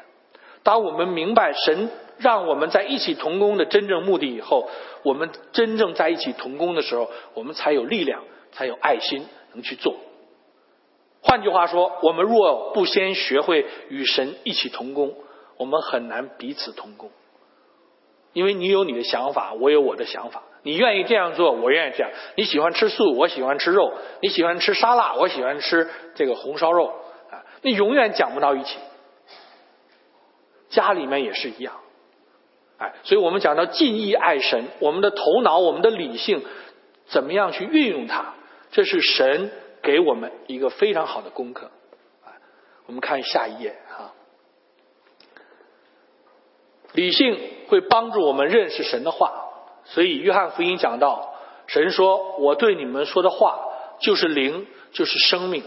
[0.62, 4.68] 当我们明白神让我们在一起同工的真正目的以后，
[5.02, 9.96] 我们真正在一起同工的时候，我们才有力量，才有爱心能去做。
[11.22, 15.14] 换句话说，我们若不先学会与神一起同工，
[15.56, 17.10] 我们很难彼此同工。
[18.32, 20.42] 因为你有你的想法，我有我的想法。
[20.62, 22.10] 你愿意这样做，我愿意这样。
[22.36, 23.92] 你喜欢吃素，我喜欢吃肉。
[24.20, 26.88] 你喜欢吃沙拉，我喜欢吃这个红烧肉。
[27.30, 28.78] 啊，那永远讲不到一起。
[30.70, 31.74] 家里面也是一样。
[32.78, 36.42] 哎，所以我们讲到敬意爱神，我们的头脑、我们的理性，
[37.06, 38.32] 怎么样去运用它？
[38.70, 39.50] 这是神
[39.82, 41.70] 给我们一个非常好的功课。
[42.86, 44.14] 我们看下一页啊。
[46.92, 49.44] 理性会帮助我们认识神的话，
[49.84, 51.34] 所以约翰福音讲到，
[51.66, 53.60] 神说：“我对你们说的话
[54.00, 55.62] 就是灵，就是生命。”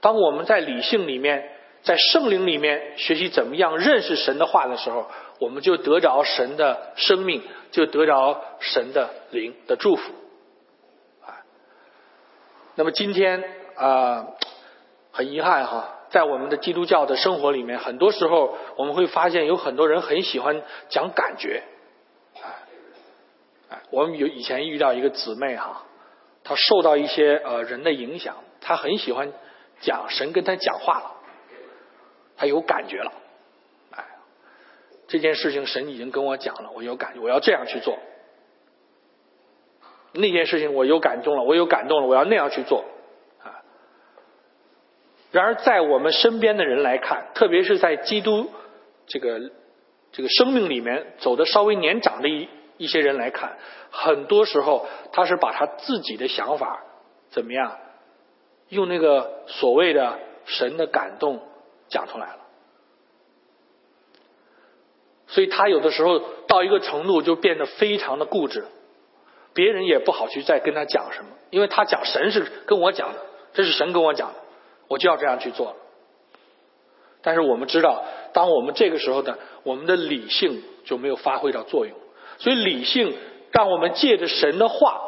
[0.00, 1.57] 当我们在理性里面，
[1.88, 5.06] 在圣灵里面学习怎么样认识神的话的时候，
[5.38, 10.12] 我们就得着神的生命，就得着神的灵的祝福。
[11.24, 11.40] 啊，
[12.74, 13.42] 那么今天
[13.74, 14.26] 啊，
[15.12, 15.94] 很遗憾哈。
[16.10, 21.62] 在我们的基督教的生活里面，很多时候我们会发现有很多人很喜欢讲感觉，
[22.34, 22.48] 哎，
[23.70, 25.86] 哎，我们有以前遇到一个姊妹哈，
[26.44, 29.32] 她受到一些呃人的影响，她很喜欢
[29.80, 31.14] 讲神跟她讲话了，
[32.38, 33.12] 他有感觉了，
[33.90, 34.04] 哎，
[35.08, 37.98] 这件事情神已经跟我讲了，我有感觉，我要这样去做，
[40.12, 42.84] 那件事情我有感动了，我有感动了，我要那样去做。
[43.42, 43.60] 啊
[45.30, 48.50] 然而，在我们身边的人来看，特别是在基督
[49.06, 49.50] 这个
[50.12, 52.48] 这个生命里面走的稍微年长的一
[52.78, 53.58] 一些人来看，
[53.90, 56.82] 很多时候他是把他自己的想法
[57.28, 57.76] 怎么样，
[58.70, 61.42] 用那个所谓的神的感动
[61.88, 62.38] 讲出来了。
[65.26, 68.64] 所以他有的时候到一个程度就变得非常的固执，
[69.52, 73.18] 别人也不好去再跟他讲什么，因为他讲神是跟我讲的，
[73.52, 74.34] 这是神跟我讲的。
[74.88, 75.76] 我就要这样去做，
[77.20, 81.94] 但是我们知道，当我们这个时候呢，我们的理性就没有发挥到作用。
[82.38, 83.14] 所以理性
[83.52, 84.98] 让我们借着神的话，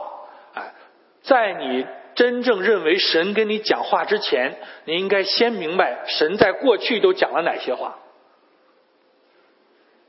[0.53, 0.75] 哎，
[1.23, 1.87] 在你
[2.21, 7.97] 真正认为神跟你讲话之前，你应该先明白神在过去都讲了哪些话。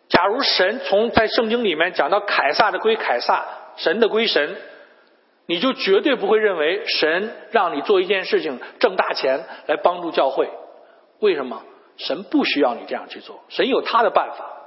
[0.09, 3.45] 假如神从在圣经里面讲到凯撒的归凯撒，
[3.77, 4.57] 神的归神。
[5.45, 10.49] 你就绝对不会认为神让你做一件事情挣大钱来帮助教会，
[11.19, 11.63] 为什么？
[11.95, 14.60] 神不需要你这样去做，神有他的办法。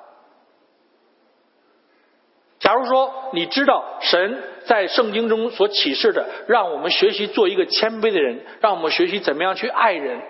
[2.64, 10.22] 假如说你知道神在圣经中所启示的，让我们学习做一个谦卑的人，让我们学习怎么样去爱人，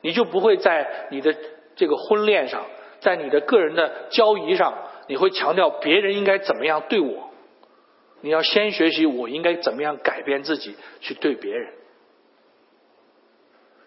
[0.00, 1.34] 你就不会在你的
[1.74, 2.66] 这个婚恋上，
[3.00, 4.72] 在你的个人的交谊上，
[5.08, 7.30] 你会强调别人应该怎么样对我。
[8.20, 11.72] 你要先学习我应该怎么样改变自己去对别人，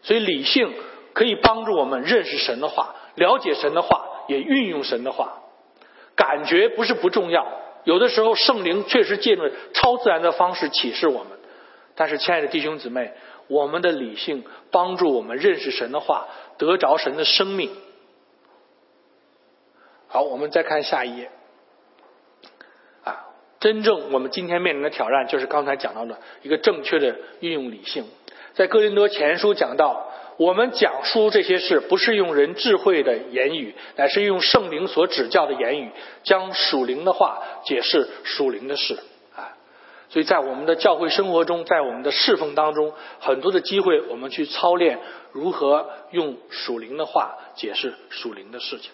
[0.02, 0.74] 所以理性
[1.14, 5.44] 可以帮助我们认识神的话，了解神的话，也运用神的话。
[6.18, 7.46] 感觉不是不重要，
[7.86, 11.32] 有的时候圣灵确实借着超自然的方式启示我们。
[11.96, 13.14] 但是，亲爱的弟兄姊妹，
[13.48, 16.28] 我们的理性帮助我们认识神的话，
[16.58, 17.72] 得着神的生命。
[20.08, 21.32] 好，我们再看下一页。
[23.06, 23.28] 啊
[23.62, 28.06] 真正我们今天面临的挑战，就是刚才讲到的一个正确的运用理性。
[28.54, 30.05] 在哥林多前书讲到，
[30.38, 35.92] 我们讲述这些事，不是用人智慧的言语，乃是用圣灵所指教的言语，
[36.24, 39.00] 将属灵的话解释属灵的事。
[39.36, 39.56] 啊，
[40.10, 45.00] 所以在我们的教会生活中，在我们的侍奉当中，很多的机会，我们去操练
[45.32, 48.92] 如何用属灵的话解释属灵的事情。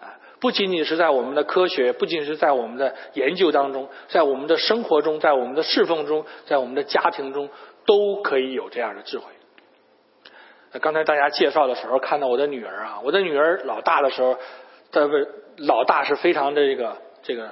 [0.00, 7.48] 啊不仅仅是在我们的科学，不仅是在我们的研究当中，在我们的生活中，在我们的侍奉中，在我们的家庭中，
[7.86, 9.26] 都可以有这样的智慧。
[10.80, 14.36] 刚才大家介绍的时候，看到我的女儿啊，我的女儿老大的时候，
[14.90, 15.08] 的
[15.58, 17.46] 老大是非常的这个这个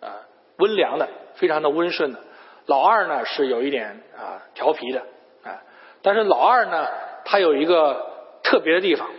[0.00, 0.24] 啊
[0.58, 2.20] 温良的，非常的温顺的。
[2.66, 5.00] 老二呢是有一点啊调皮的，
[5.42, 5.62] 啊，
[6.02, 6.88] 但是老二呢，
[7.24, 8.06] 他有一个
[8.42, 9.10] 特别的地方，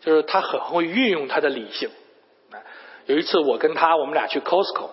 [0.00, 1.90] 就是他很会运用他的理性。
[3.04, 4.90] 有一次，我跟他，我们俩去 Costco，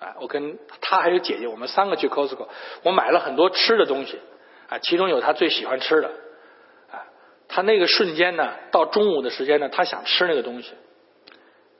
[0.00, 2.48] 啊，我跟他还有姐姐，我们三个去 Costco，
[2.82, 4.18] 我买了很多吃的东西，
[4.68, 6.10] 啊，其中有他最喜欢吃的，
[7.54, 10.72] 他那个瞬间呢，到中午的时间呢，他想吃那个东西，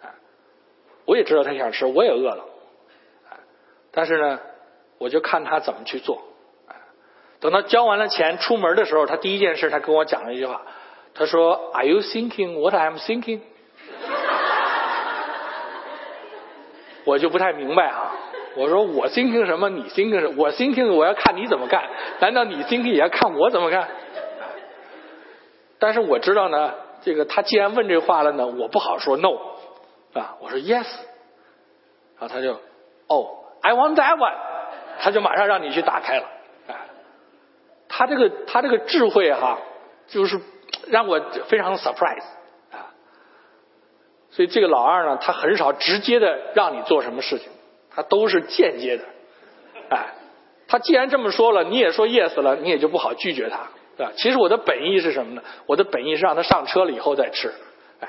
[0.01, 0.15] 啊，
[1.05, 2.45] 我也知道他想吃，我也饿了，
[3.29, 3.43] 啊，
[3.91, 4.39] 但是呢，
[4.99, 6.23] 我就看他怎么去做，
[6.69, 6.79] 啊，
[7.41, 10.63] 等他交完了钱出门的时候，他第一件事，他跟我讲了一句话，
[11.13, 13.41] 他说：“Are you thinking what I'm thinking？”
[17.05, 18.13] 我就不太明白哈，
[18.55, 20.35] 我说我 thinking 什么，你 thinking 什么？
[20.37, 23.89] 我 thinking 我要看你怎么干，难道你 thinking 也要看我怎么干？
[25.85, 26.73] 但是我知道呢，
[27.03, 29.35] 这个他既然问这话了呢，我不好说 no
[30.15, 30.87] 啊，我说 yes，
[32.19, 32.55] 然后他就
[33.07, 34.33] 哦，I want that one，
[34.99, 36.25] 他就马上让你去打开了，
[36.69, 36.89] 啊，
[37.87, 39.59] 他这个他这个智慧哈，
[40.07, 40.41] 就是
[40.87, 42.25] 让我非常 surprise
[42.73, 42.89] 啊。
[44.31, 47.51] 所以这个老二呢，他很少直接的让你做什么事情，
[47.95, 49.05] 他都是间接的，
[49.91, 50.15] 哎，
[50.67, 54.13] 他既然这么说了，你也说 yes 了，你也就不好拒绝他，对吧？
[54.17, 55.43] 其实我的本意是什么呢？
[55.67, 57.53] 我的本意是让他上车了以后再吃，
[58.01, 58.09] 哎，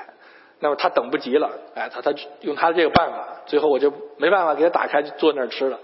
[0.60, 5.78] 那么他等不及了，哎，他他用他的这个办法，最后我就没办法给他打开，坐那儿吃了，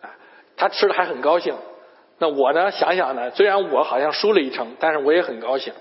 [0.00, 0.10] 哎，
[0.56, 1.54] 他吃的还很高兴，
[2.18, 5.72] 那我呢想想呢，虽然我好像输了一程，但是我也很高兴。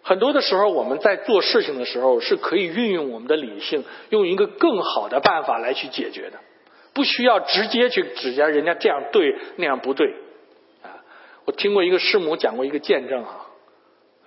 [0.00, 6.38] 很多的时候，我们在做事情的时候是可以运用我们的理性，用一个更好的办法来去解决的，
[6.94, 10.14] 不需要直接去指责人家这样对那样不对。
[11.48, 13.46] 我听过一个师母讲过一个见证啊，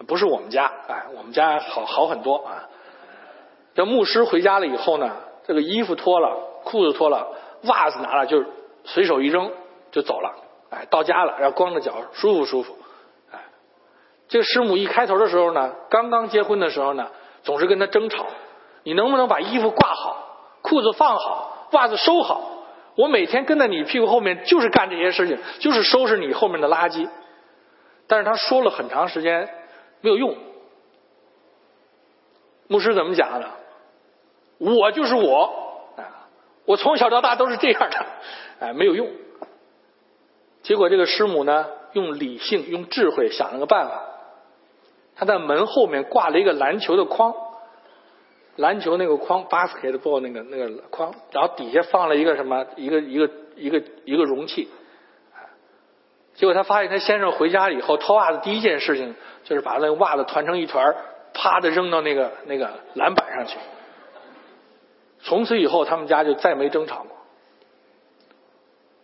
[0.08, 2.68] 不是我们家，哎，我们家好好很多啊。
[3.76, 7.28] 这牧师回家了以后呢，这个衣服脱了，裤子脱了，
[7.66, 8.44] 袜子拿了就
[8.86, 9.52] 随手一扔
[9.92, 10.34] 就走了，
[10.72, 12.76] 哎，到家了，然后光着脚舒服舒服。
[13.32, 13.38] 哎
[14.28, 17.10] 这个师母一开头的时候呢，刚刚结婚的时候呢，
[17.44, 18.26] 总是跟他争吵：
[18.82, 20.26] 你能不能把衣服挂好，
[20.64, 22.50] 裤子放好，袜子收好？
[22.96, 27.08] 我每天跟在你屁股后面，就是干这些事情，就是收拾你后面的垃圾。
[28.08, 29.50] 但是他说了很长时间
[30.02, 30.36] 没有用。
[32.68, 33.50] 牧师怎么讲的？
[34.58, 36.28] 我就是我，啊，
[36.66, 38.06] 我从小到大都是这样的，
[38.60, 39.10] 哎，没有用。
[40.62, 44.04] 结果这个师母呢，用理性、用智慧想了个办法。
[45.16, 47.34] 他在门后面挂了一个篮球的框，
[48.62, 54.70] 篮球那个框，basketball 那个那个框，然后底下放了一个什么，一个一个一个一个容器。
[56.36, 60.96] 结果他发现他先生回家以后脱袜子第一件事情就是把那个袜子团成一团，
[61.34, 63.58] 啪的扔到那个那个篮板上去。
[65.24, 67.18] 从此以后，他们家就再没争吵过。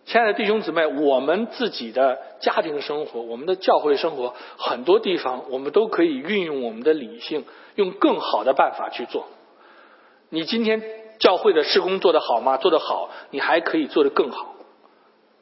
[0.05, 7.43] 亲爱的弟兄姊妹，我们自己的家庭生活，我们的教会生活，很多地方我们都可以运用我们的理性，
[7.75, 9.27] 用更好的办法去做。
[10.29, 10.81] 你今天
[11.19, 12.57] 教会的施工做得好吗？
[12.57, 14.55] 做得好，你还可以做得更好，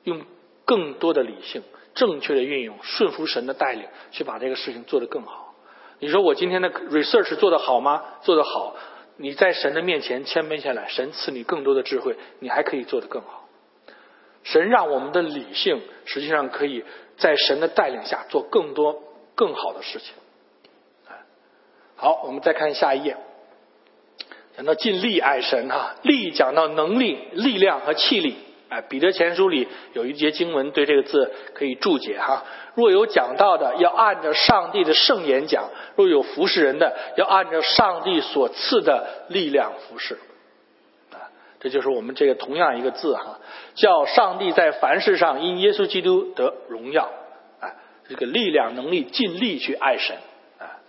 [0.03, 0.21] 用
[0.65, 1.63] 更多的理性，
[1.93, 5.53] 正确的运用，顺服神的带领，去把这个事情做得更好。
[5.99, 8.03] 你说我今天的 research 做得好吗？
[8.21, 8.75] 做得好，
[9.17, 13.47] 你在神的面前谦卑下来，神赐你更多的智慧，你还可以做得更好。
[14.43, 16.83] 神让我们的理性，实际上可以
[17.17, 19.01] 在神的带领下做更多
[19.33, 20.13] 更好的事情。
[21.95, 23.17] 好，我们再看下一页，
[24.55, 28.35] 讲到尽力爱神哈，力讲到能力、力量和气力。
[28.69, 32.43] 哎，彼得前书里有一节经文对这个字可以注解哈。
[32.73, 40.15] 若有讲道的，要按照上帝的圣言讲；若有服侍人的，要按照上帝所赐的力量服侍。
[41.11, 41.29] 啊
[41.59, 43.39] 这就是我们这个同样一个字哈，
[43.75, 47.09] 叫上帝在凡事上因耶稣基督得荣耀，
[47.59, 47.73] 啊，
[48.07, 50.15] 这个力量能力尽力去爱神，
[50.59, 50.79] 啊，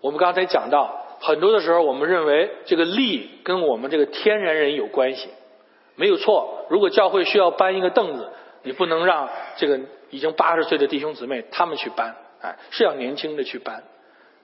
[0.00, 5.28] 我们刚才讲到很多的时候，我们认为这个力跟我们这个天然人有关系，
[5.96, 6.66] 没有错。
[6.70, 8.30] 如果教会需要搬一个凳子，
[8.62, 13.82] 你不能让这个已经八十岁的弟兄姊妹他们去搬，哎，是要年轻的去搬，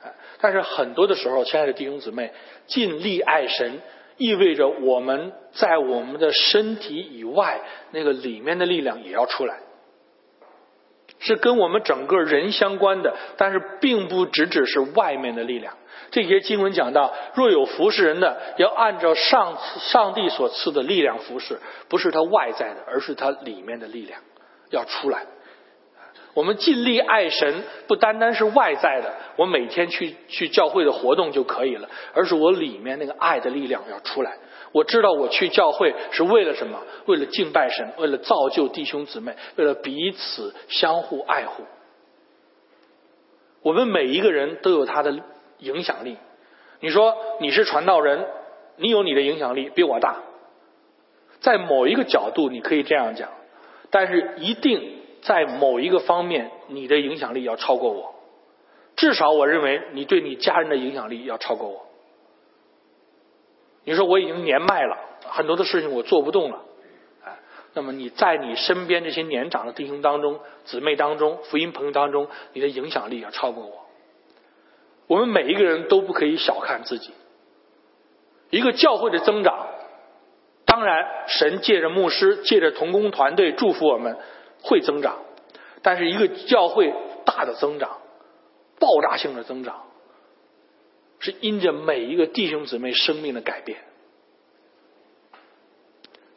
[0.03, 0.12] 哎。
[0.41, 2.33] 但是很多的时候，亲爱的弟兄姊妹，
[2.66, 3.81] 尽力爱神，
[4.16, 7.61] 意味着我们在我们的身体以外，
[7.93, 9.61] 那个里面的力量也要出来。
[11.20, 15.75] 是跟我们整个人相关的，但是并不只只是外面的力量。
[16.11, 24.20] 这些经文讲到，若有服侍人的，要按照上上帝所赐的力量服侍，不是他外在的，而是他里面的力量
[24.70, 25.26] 要出来。
[26.34, 34.36] 我们尽力爱神，不单单是外在的，我每天去去教会的活动就可以了，而是我里面那个爱的力量要出来。
[34.72, 36.82] 我知道我去教会是为了什么？
[37.07, 41.62] 为了敬拜神，为了造就弟兄姊妹，为了彼此相互爱护。
[43.62, 45.20] 我们每一个人都有他的
[45.59, 46.16] 影响力。
[46.80, 48.26] 你说你是传道人，
[48.76, 50.22] 你有你的影响力比我大，
[51.40, 53.30] 在某一个角度你可以这样讲，
[53.90, 58.14] 但是一定在某一个方面你的影响力要超过我。
[58.96, 61.86] 至少我认为你对你家人的影响力要超过我。
[63.84, 64.96] 你说我已经年迈了，
[65.26, 66.62] 很多的事情我做不动了，
[67.24, 67.36] 哎，
[67.74, 73.84] 那么你在你身边这些年长的弟兄当中、姊妹当中、福音朋友当中，你的影响力要超过我。
[75.14, 77.12] 我们每一个人都不可以小看自己。
[78.50, 79.68] 一个教会的增长，
[80.64, 84.16] 当然神借着牧师、借着同工团队祝福我们
[84.64, 85.18] 会增长，
[85.82, 86.92] 但是一个教会
[87.24, 87.98] 大的增长、
[88.80, 89.84] 爆炸性的增长。
[91.20, 93.78] 是因着每一个弟兄姊妹生命的改变，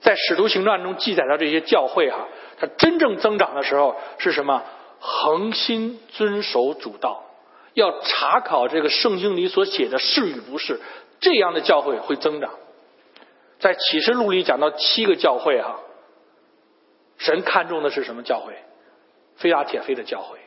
[0.01, 2.27] 在使徒行传中记载到这些教会哈，
[2.59, 4.63] 它真正增长的时候是什么？
[4.99, 7.23] 恒心遵守主道，
[7.77, 10.79] 要查考这个圣经里所写的是与不是，
[11.19, 12.49] 这样的教会会增长。
[13.59, 15.79] 在启示录里讲到七个教会哈，
[17.19, 18.53] 神看重的是什么教会？
[19.35, 20.39] 菲亚铁菲的教会。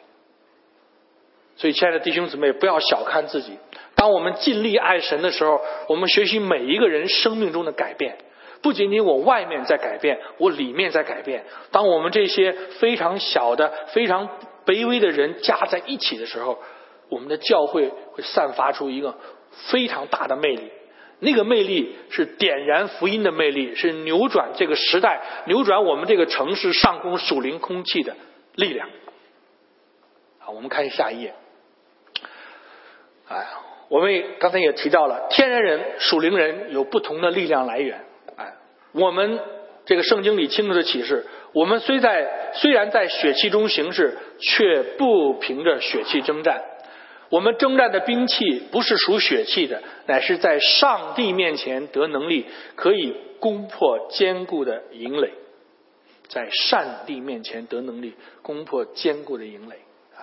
[1.55, 3.59] 所以，亲爱的弟兄姊妹，不要小看自己。
[3.95, 8.19] 当我们尽力爱神的时候，我们学习每一个人生命中的改变，
[8.61, 11.45] 不仅仅我外面在改变，我里面在改变。
[11.71, 14.29] 当我们这些非常小的、非常
[14.67, 16.59] 卑微的人加在一起的时候，
[17.11, 19.19] 我们的教会会散发出一个
[19.71, 20.71] 非常大的魅力。
[21.23, 28.17] 那个魅力是点燃福音的魅力，是扭转这个时代、扭转我们这个城市上空属灵空气的
[28.55, 28.89] 力量。
[30.39, 31.35] 好，我们看下一页。
[33.29, 33.47] 哎，
[33.91, 38.01] 我们刚才也提到了，天然人、属灵人有不同的力量来源。
[38.37, 38.55] 哎，
[38.93, 39.41] 我们
[39.85, 46.63] 这个圣经里清楚的启示，我们虽在虽然在血气中行事，却不凭着血气征战。
[47.31, 55.33] 我们征战的兵器不是属血气的，乃是在上帝面前得能力，可以攻破坚固的营垒。
[56.29, 59.77] 在上帝面前得能力，攻破坚固的营垒。
[60.17, 60.23] 啊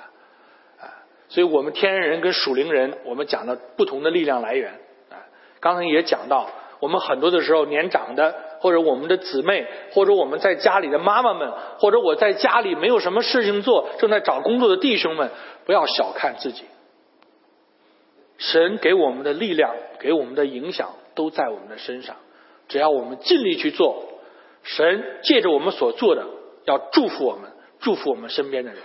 [0.80, 0.84] 啊
[1.30, 4.72] 所以我们天然人跟属灵人，我们讲了不同的力量来源
[5.10, 5.20] 啊。
[5.60, 6.50] 刚才也讲到，
[6.80, 15.30] 我们很多的时候年长的，或者我们的姊妹，或者我们在家里的妈妈们，或者我在家里没有什么事情做，正在找工作的弟兄们，
[15.66, 16.64] 不要小看自己。
[18.38, 22.16] 神给我们的力量，给我们的影响，都在我们的身上。
[22.68, 24.04] 只要我们尽力去做，
[24.64, 26.26] 神借着我们所做的，
[26.66, 28.80] 要祝福我们，祝福我们身边的人。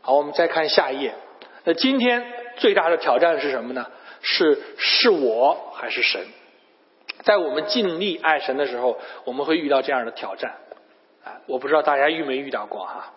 [0.00, 1.14] 好，我们再看下一页。
[1.64, 2.24] 那今天
[2.56, 3.86] 最大的挑战是什么呢？
[4.20, 6.24] 是是我还是神？
[7.24, 10.54] 在我们尽力爱神的时候，我们会遇到这样的挑战。
[11.24, 13.12] 哎，我不知道大家遇没遇到过哈。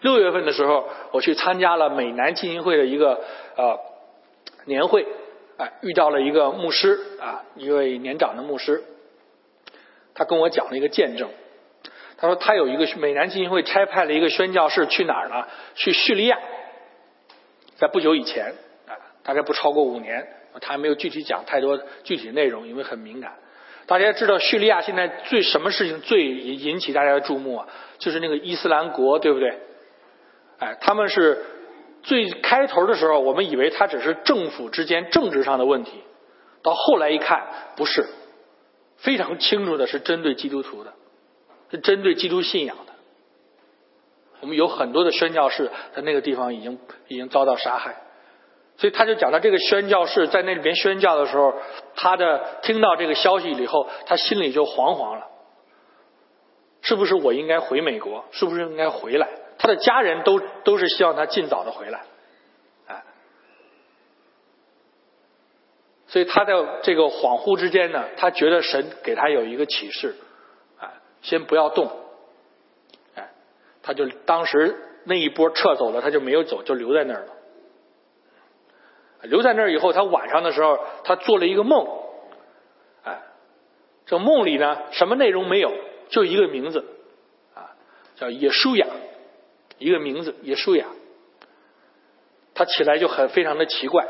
[0.00, 3.20] 六月份的时候，我去参加了美南基金会的一个
[3.56, 3.78] 呃
[4.70, 5.06] 年会，
[5.58, 8.82] 啊，遇到了一个牧师啊，一位年长的牧师，
[10.14, 11.28] 他跟我讲了一个见证。
[12.16, 15.46] 他说他有一个美南基金会差派了一个宣教士去哪儿呢？
[15.74, 16.38] 去叙利亚，
[17.76, 18.54] 在不久以前
[18.86, 18.92] 啊，
[19.22, 20.26] 大概不超过五年，
[20.60, 23.34] 他还没有具体讲太多具体内容，因为很敏感。
[23.86, 27.68] 大家知道叙利亚现在最什么事情最引起大家的注目啊？
[27.98, 29.58] 就是那个伊斯兰国，对不对？
[30.58, 31.42] 哎，他们是
[32.02, 36.02] 最开头的时候，我们以为他只是政府之间政治上的问题，
[36.62, 37.46] 到后来一看
[37.76, 38.06] 不是，
[38.96, 40.94] 非常清楚的是针对基督徒的。
[41.72, 42.92] 是针对基督信仰的。
[44.40, 47.94] 我们有很多的宣教士在那个地方已经已经遭到杀害，
[48.76, 51.54] 所以他就讲到这个宣教士在那里边宣教的时候，
[51.94, 55.28] 他的听到这个消息以后，他心里就惶惶了。
[56.82, 58.24] 是不是我应该回美国？
[58.32, 59.28] 是不是应该回来？
[59.60, 62.00] 他的家人都都是希望他尽早的回来。
[62.86, 63.02] 哎，
[66.06, 70.16] 所以他在这个恍惚之间呢，他觉得神给他有一个启示，
[70.78, 70.88] 哎，
[71.20, 71.90] 先不要动，
[73.16, 73.32] 哎，
[73.82, 77.32] 他就当时那一波撤走了，他就没有走，就留在那儿了。
[79.24, 81.86] 留在那儿以后，他晚上的时候，他做了一个梦，
[83.04, 83.20] 哎，
[84.06, 85.70] 这梦里呢，什么内容没有，
[86.08, 86.82] 就一个名字，
[87.54, 87.76] 啊，
[88.16, 88.86] 叫耶稣雅，
[89.80, 90.86] 一个名字耶稣雅。
[92.54, 94.06] 他起来就很非常的奇怪，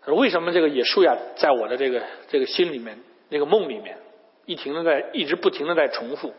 [0.00, 2.98] 他说：“为什么这个耶稣雅在我的这个这个心里面，
[3.28, 3.98] 那个梦里面，
[4.46, 6.32] 一停的在一直不停的在重复？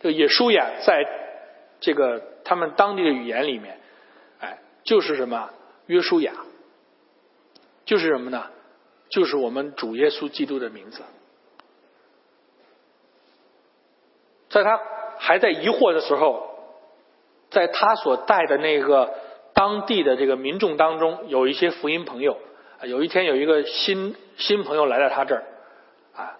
[0.00, 1.04] 这个耶稣雅在
[1.80, 3.78] 这个他们当地的语言里面。”
[4.38, 5.50] 哎就是什么
[5.86, 6.32] 约书亚，
[7.84, 8.50] 就是什么呢？
[9.08, 11.02] 就是我们主耶稣基督的名字。
[14.48, 14.80] 在他
[15.22, 16.42] 还在疑惑的时候，
[17.50, 19.14] 在他所带的那个
[19.54, 22.38] 当地的这个民众当中，有一些福音朋友
[22.80, 22.86] 啊。
[22.86, 25.44] 有一天有一个新新朋友来到他这儿，
[26.16, 26.36] 啊，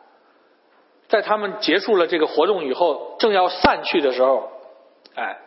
[1.06, 4.50] 在他们结束了这个活动以后，正要散去的时候，
[5.14, 5.38] 哎。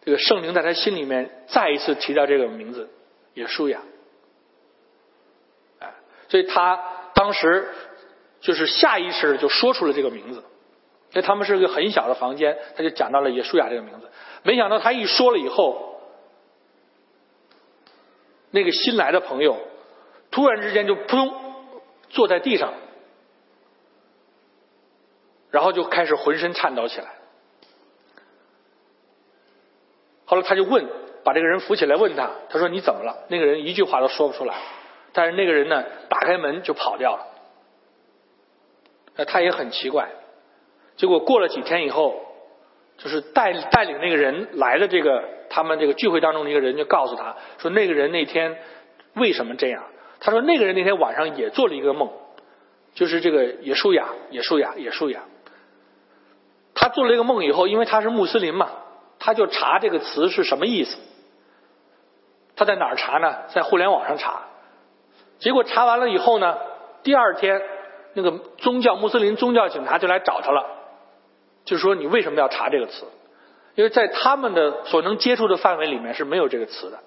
[0.00, 2.88] 这个圣灵在他心里面再一次提到这个名字，
[3.34, 3.80] 也舒雅，
[5.80, 5.92] 哎，
[6.28, 6.82] 所以他
[7.14, 7.68] 当时
[8.40, 10.42] 就是下意识就说出了这个名字。
[11.10, 14.10] 因为他们是个很小的房间，他就讲到了耶舒雅这个名字。
[14.42, 16.00] 没想到他一说了以后，
[18.50, 19.58] 那个新来的朋友
[20.30, 21.34] 突然之间就扑通
[22.10, 22.74] 坐在地上，
[25.50, 27.08] 然后就开始浑身颤抖起来。
[30.26, 30.86] 后来他就问，
[31.24, 33.24] 把这个人扶起来问他，他说你怎么了？
[33.28, 34.54] 那个人一句话都说不出来，
[35.14, 37.26] 但是那个人呢，打开门就跑掉了。
[39.16, 40.10] 那他也很奇怪，
[40.98, 42.14] 结果过了几天以后，
[42.98, 48.58] 就是带带领那个人来的这个他们这个聚会当中的一个人就告诉他说，那个人那天
[49.14, 49.84] 为什么这样？
[50.20, 52.10] 他说那个人那天晚上也做了一个梦，
[52.92, 55.20] 就是这个也舒雅，也舒雅，也舒雅。
[56.74, 58.68] 他做了一个梦以后，因为他是穆斯林嘛。
[59.20, 60.96] 他就查这个词是什么意思？
[62.54, 63.36] 他在哪儿查呢？
[63.48, 64.42] 在互联网上查。
[65.38, 66.56] 结果查完了以后呢，
[67.02, 67.60] 第二天
[68.14, 70.66] 那个宗教穆斯林宗教警察就来找他了，
[71.68, 73.04] 就说你为什么要查这个词？
[73.74, 76.98] 因为在他们的所能接触的范围里面是没有这个词的，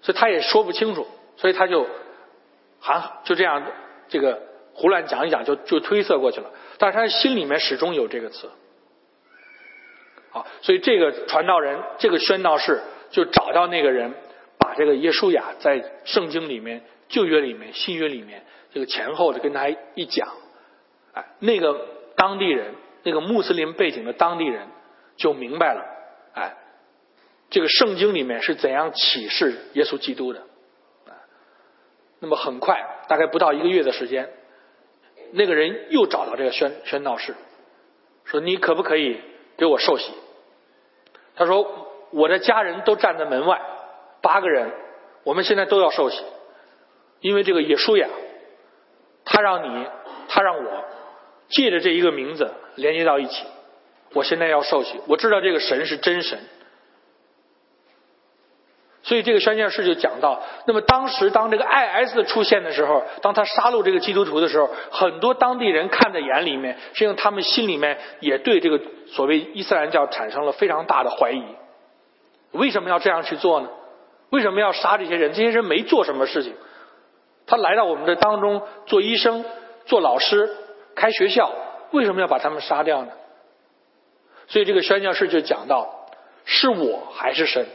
[0.00, 1.06] 所以他也说不清楚，
[1.36, 1.88] 所以他就
[2.78, 3.66] 还就这样
[4.08, 4.40] 这个
[4.74, 6.52] 胡乱讲一讲，就就推测过去了。
[6.78, 8.48] 但是他心里面始终有这个词。
[10.32, 12.80] 啊，所以这个传道人，这个宣道士
[13.10, 14.14] 就找到那个人，
[14.56, 20.28] 把这个耶稣雅在圣经里面、旧约里面、新约里面这个前后的跟他一讲，
[21.14, 21.86] 哎，那个
[22.16, 24.68] 当地人，那个穆斯林背景的当地人
[25.16, 25.82] 就明白了，
[26.34, 26.56] 哎，
[27.50, 30.40] 这个圣经里面是怎样启示耶稣基督的，
[31.06, 31.14] 啊，
[32.18, 34.30] 那么很快，大概不到一个月的时间，
[35.32, 37.34] 那个人又找到这个宣宣道士，
[38.24, 39.20] 说你可不可以
[39.56, 40.12] 给我受洗？
[41.36, 43.60] 他说：“我的家人都站在门外，
[44.22, 44.70] 八个人，
[45.24, 46.22] 我们现在都要受洗，
[47.18, 48.08] 因为这个耶稣呀，
[49.24, 49.86] 他让你，
[50.28, 50.84] 他让我
[51.54, 53.44] 借着这一个名字连接到一起。
[54.12, 56.38] 我现在要受洗，我知道这个神是真神。
[59.02, 71.44] 所以这个宣教士就讲到，那么当时当这个 IS 出现的时候，当他杀戮这个基督徒的时候，很多当地人看在眼里面，实际上他们心里面也对这个所谓伊斯兰教产生了非常大的怀疑。
[72.52, 73.68] 为什么要这样去做呢？
[74.30, 75.32] 为什么要杀这些人？
[75.34, 76.54] 这些人没做什么事情，
[77.46, 79.44] 他来到我们的当中做医生、
[79.84, 80.50] 做老师、
[80.94, 81.52] 开学校，
[81.90, 83.12] 为什么要把他们杀掉呢？
[84.46, 86.06] 所以这个宣教士就讲到：
[86.44, 87.66] 是我还是神？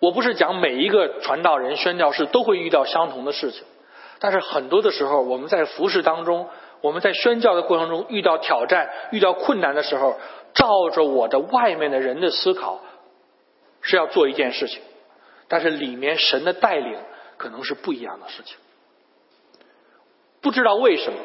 [0.00, 3.64] 我不是讲每一个传道人、宣教士都会遇到相同的事情，
[4.18, 6.48] 但是很多的时候，我们在服侍当中，
[6.82, 10.18] 我们在宣教的过程中遇到挑战、遇到困难的时候，
[10.52, 12.80] 照着我的外面的人的思考
[13.80, 14.82] 是要做一件事情，
[15.48, 16.98] 但是里面神的带领
[17.38, 18.58] 可能是不一样的事情。
[20.42, 21.18] 不知道为什么，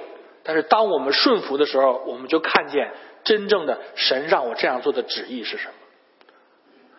[0.44, 2.92] 但是当我们顺服的时候，我们就看见
[3.24, 5.74] 真正的神让我这样做的旨意是什么。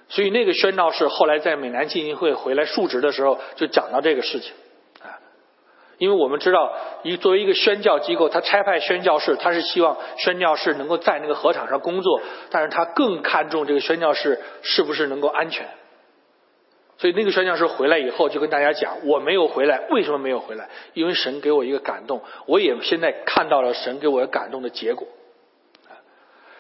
[0.08, 4.52] 所以那个宣道士后来在美南浸信会回来述职的时候，就讲到这个事情，
[5.02, 5.22] 啊，
[5.98, 6.72] 因为我们知道，
[7.04, 12.20] 一作为一个宣教机构，他差派宣教士，他是希望宣教士能够在那个河场上工作，
[12.50, 15.68] 但是他更看重这个宣教士是不是能够安全。
[17.00, 20.68] 所以那个宣教士回来以后，就跟大家讲，我没有回来，为什么没有回来？
[20.92, 25.08] 因为神给我一个感动，我也现在看到了神给我感动的结果。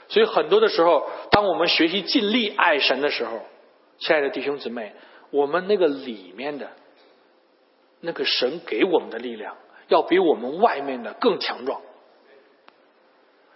[0.08, 3.42] 所以很多的时候，当我们学习尽力爱神的时候，
[3.98, 4.94] 亲爱的弟兄姊妹，
[5.30, 6.70] 我们那个里面的
[8.00, 11.82] 那个神给我们的力量，要比我们外面的更强壮。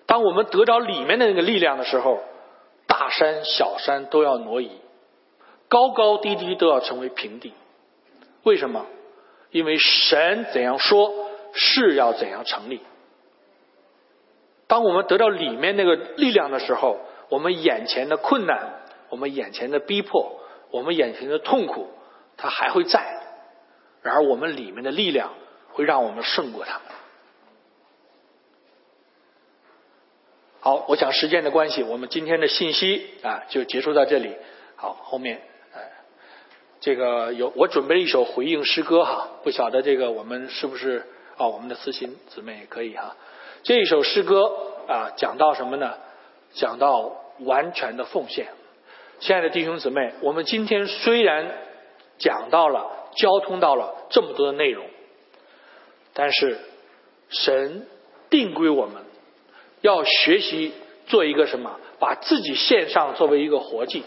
[0.05, 2.21] 当我们得着里面的那个力量的时候，
[2.87, 4.71] 大山小山都要挪移，
[5.75, 7.53] 高高低低都要成为平地。
[8.45, 8.87] 为什么？
[9.51, 11.13] 因为神怎样说，
[11.53, 12.81] 是要怎样成立。
[14.69, 20.39] 当我们得到里面那个力量的时候，我们眼前的困难，我们眼前的逼迫，
[20.71, 21.89] 我们眼前的痛苦，
[22.37, 23.01] 它还会在。
[24.01, 25.35] 然而，我们里面的力量
[25.73, 26.83] 会让我们胜过他们。
[30.61, 34.37] 好，我想时间的关系，我们今天的信息啊就结束到这里。
[34.77, 35.43] 好，后面。
[36.85, 41.03] 这个有我准备了一首回应诗歌哈，不晓得这个我们是不是
[41.39, 41.47] 啊？
[41.47, 43.17] 我们的慈心姊妹也可以哈。
[43.63, 44.53] 这一首诗歌
[44.87, 45.95] 啊，讲到什么呢？
[46.53, 48.49] 讲到完全的奉献。
[49.19, 51.53] 亲爱的弟兄姊妹，我们今天虽然
[52.19, 54.85] 讲到了、交通到了这么多的内容，
[56.13, 56.59] 但是
[57.31, 57.87] 神
[58.29, 59.05] 定规我们
[59.81, 60.75] 要学习
[61.07, 61.81] 做一个什么？
[61.99, 64.05] 把自己献上作为一个活祭。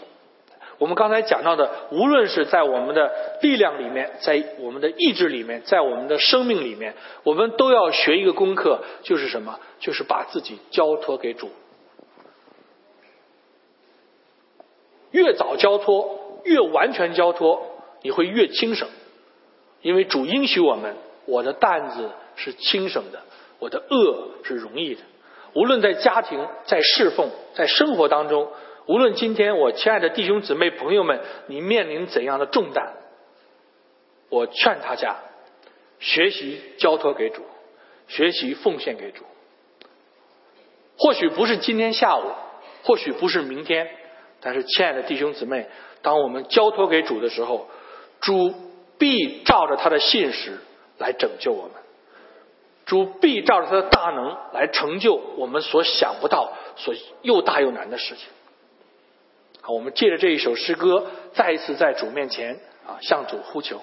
[0.78, 3.10] 我们刚才讲到的，无论是在我们的
[3.42, 9.58] 力量里面，在我们的意志里面，在我们的生命里面，我们都要学一个功课，就是什么？
[9.80, 11.50] 就是把自己交托给主。
[15.10, 17.60] 越早交托，越完全交托，
[18.02, 18.88] 你会越轻省，
[19.82, 20.94] 因为主应许我们：
[21.26, 23.20] 我的担子是轻省的，
[23.58, 25.00] 我的恶是容易的。
[25.54, 28.48] 无论在家庭、在侍奉、在生活当中。
[28.88, 32.94] 无论今天我亲爱的弟兄姊妹朋友们，你面临怎样的重担，
[34.30, 35.16] 我劝大家
[35.98, 37.42] 学习交托给主，
[38.08, 39.24] 学习奉献给主。
[40.96, 42.32] 或许不是今天下午，
[42.82, 43.90] 或许不是明天，
[44.40, 45.68] 但是亲爱的弟兄姊妹，
[46.00, 47.68] 当我们交托给主的时候，
[48.22, 48.54] 主
[48.96, 50.56] 必照着他的信实
[50.96, 51.72] 来拯救我们，
[52.86, 58.30] 主必照着他的大能来成就我们所想不到、所又大又难的事情。
[59.72, 63.80] 我们借着这一首诗歌，再一次在主面前啊，向主呼求。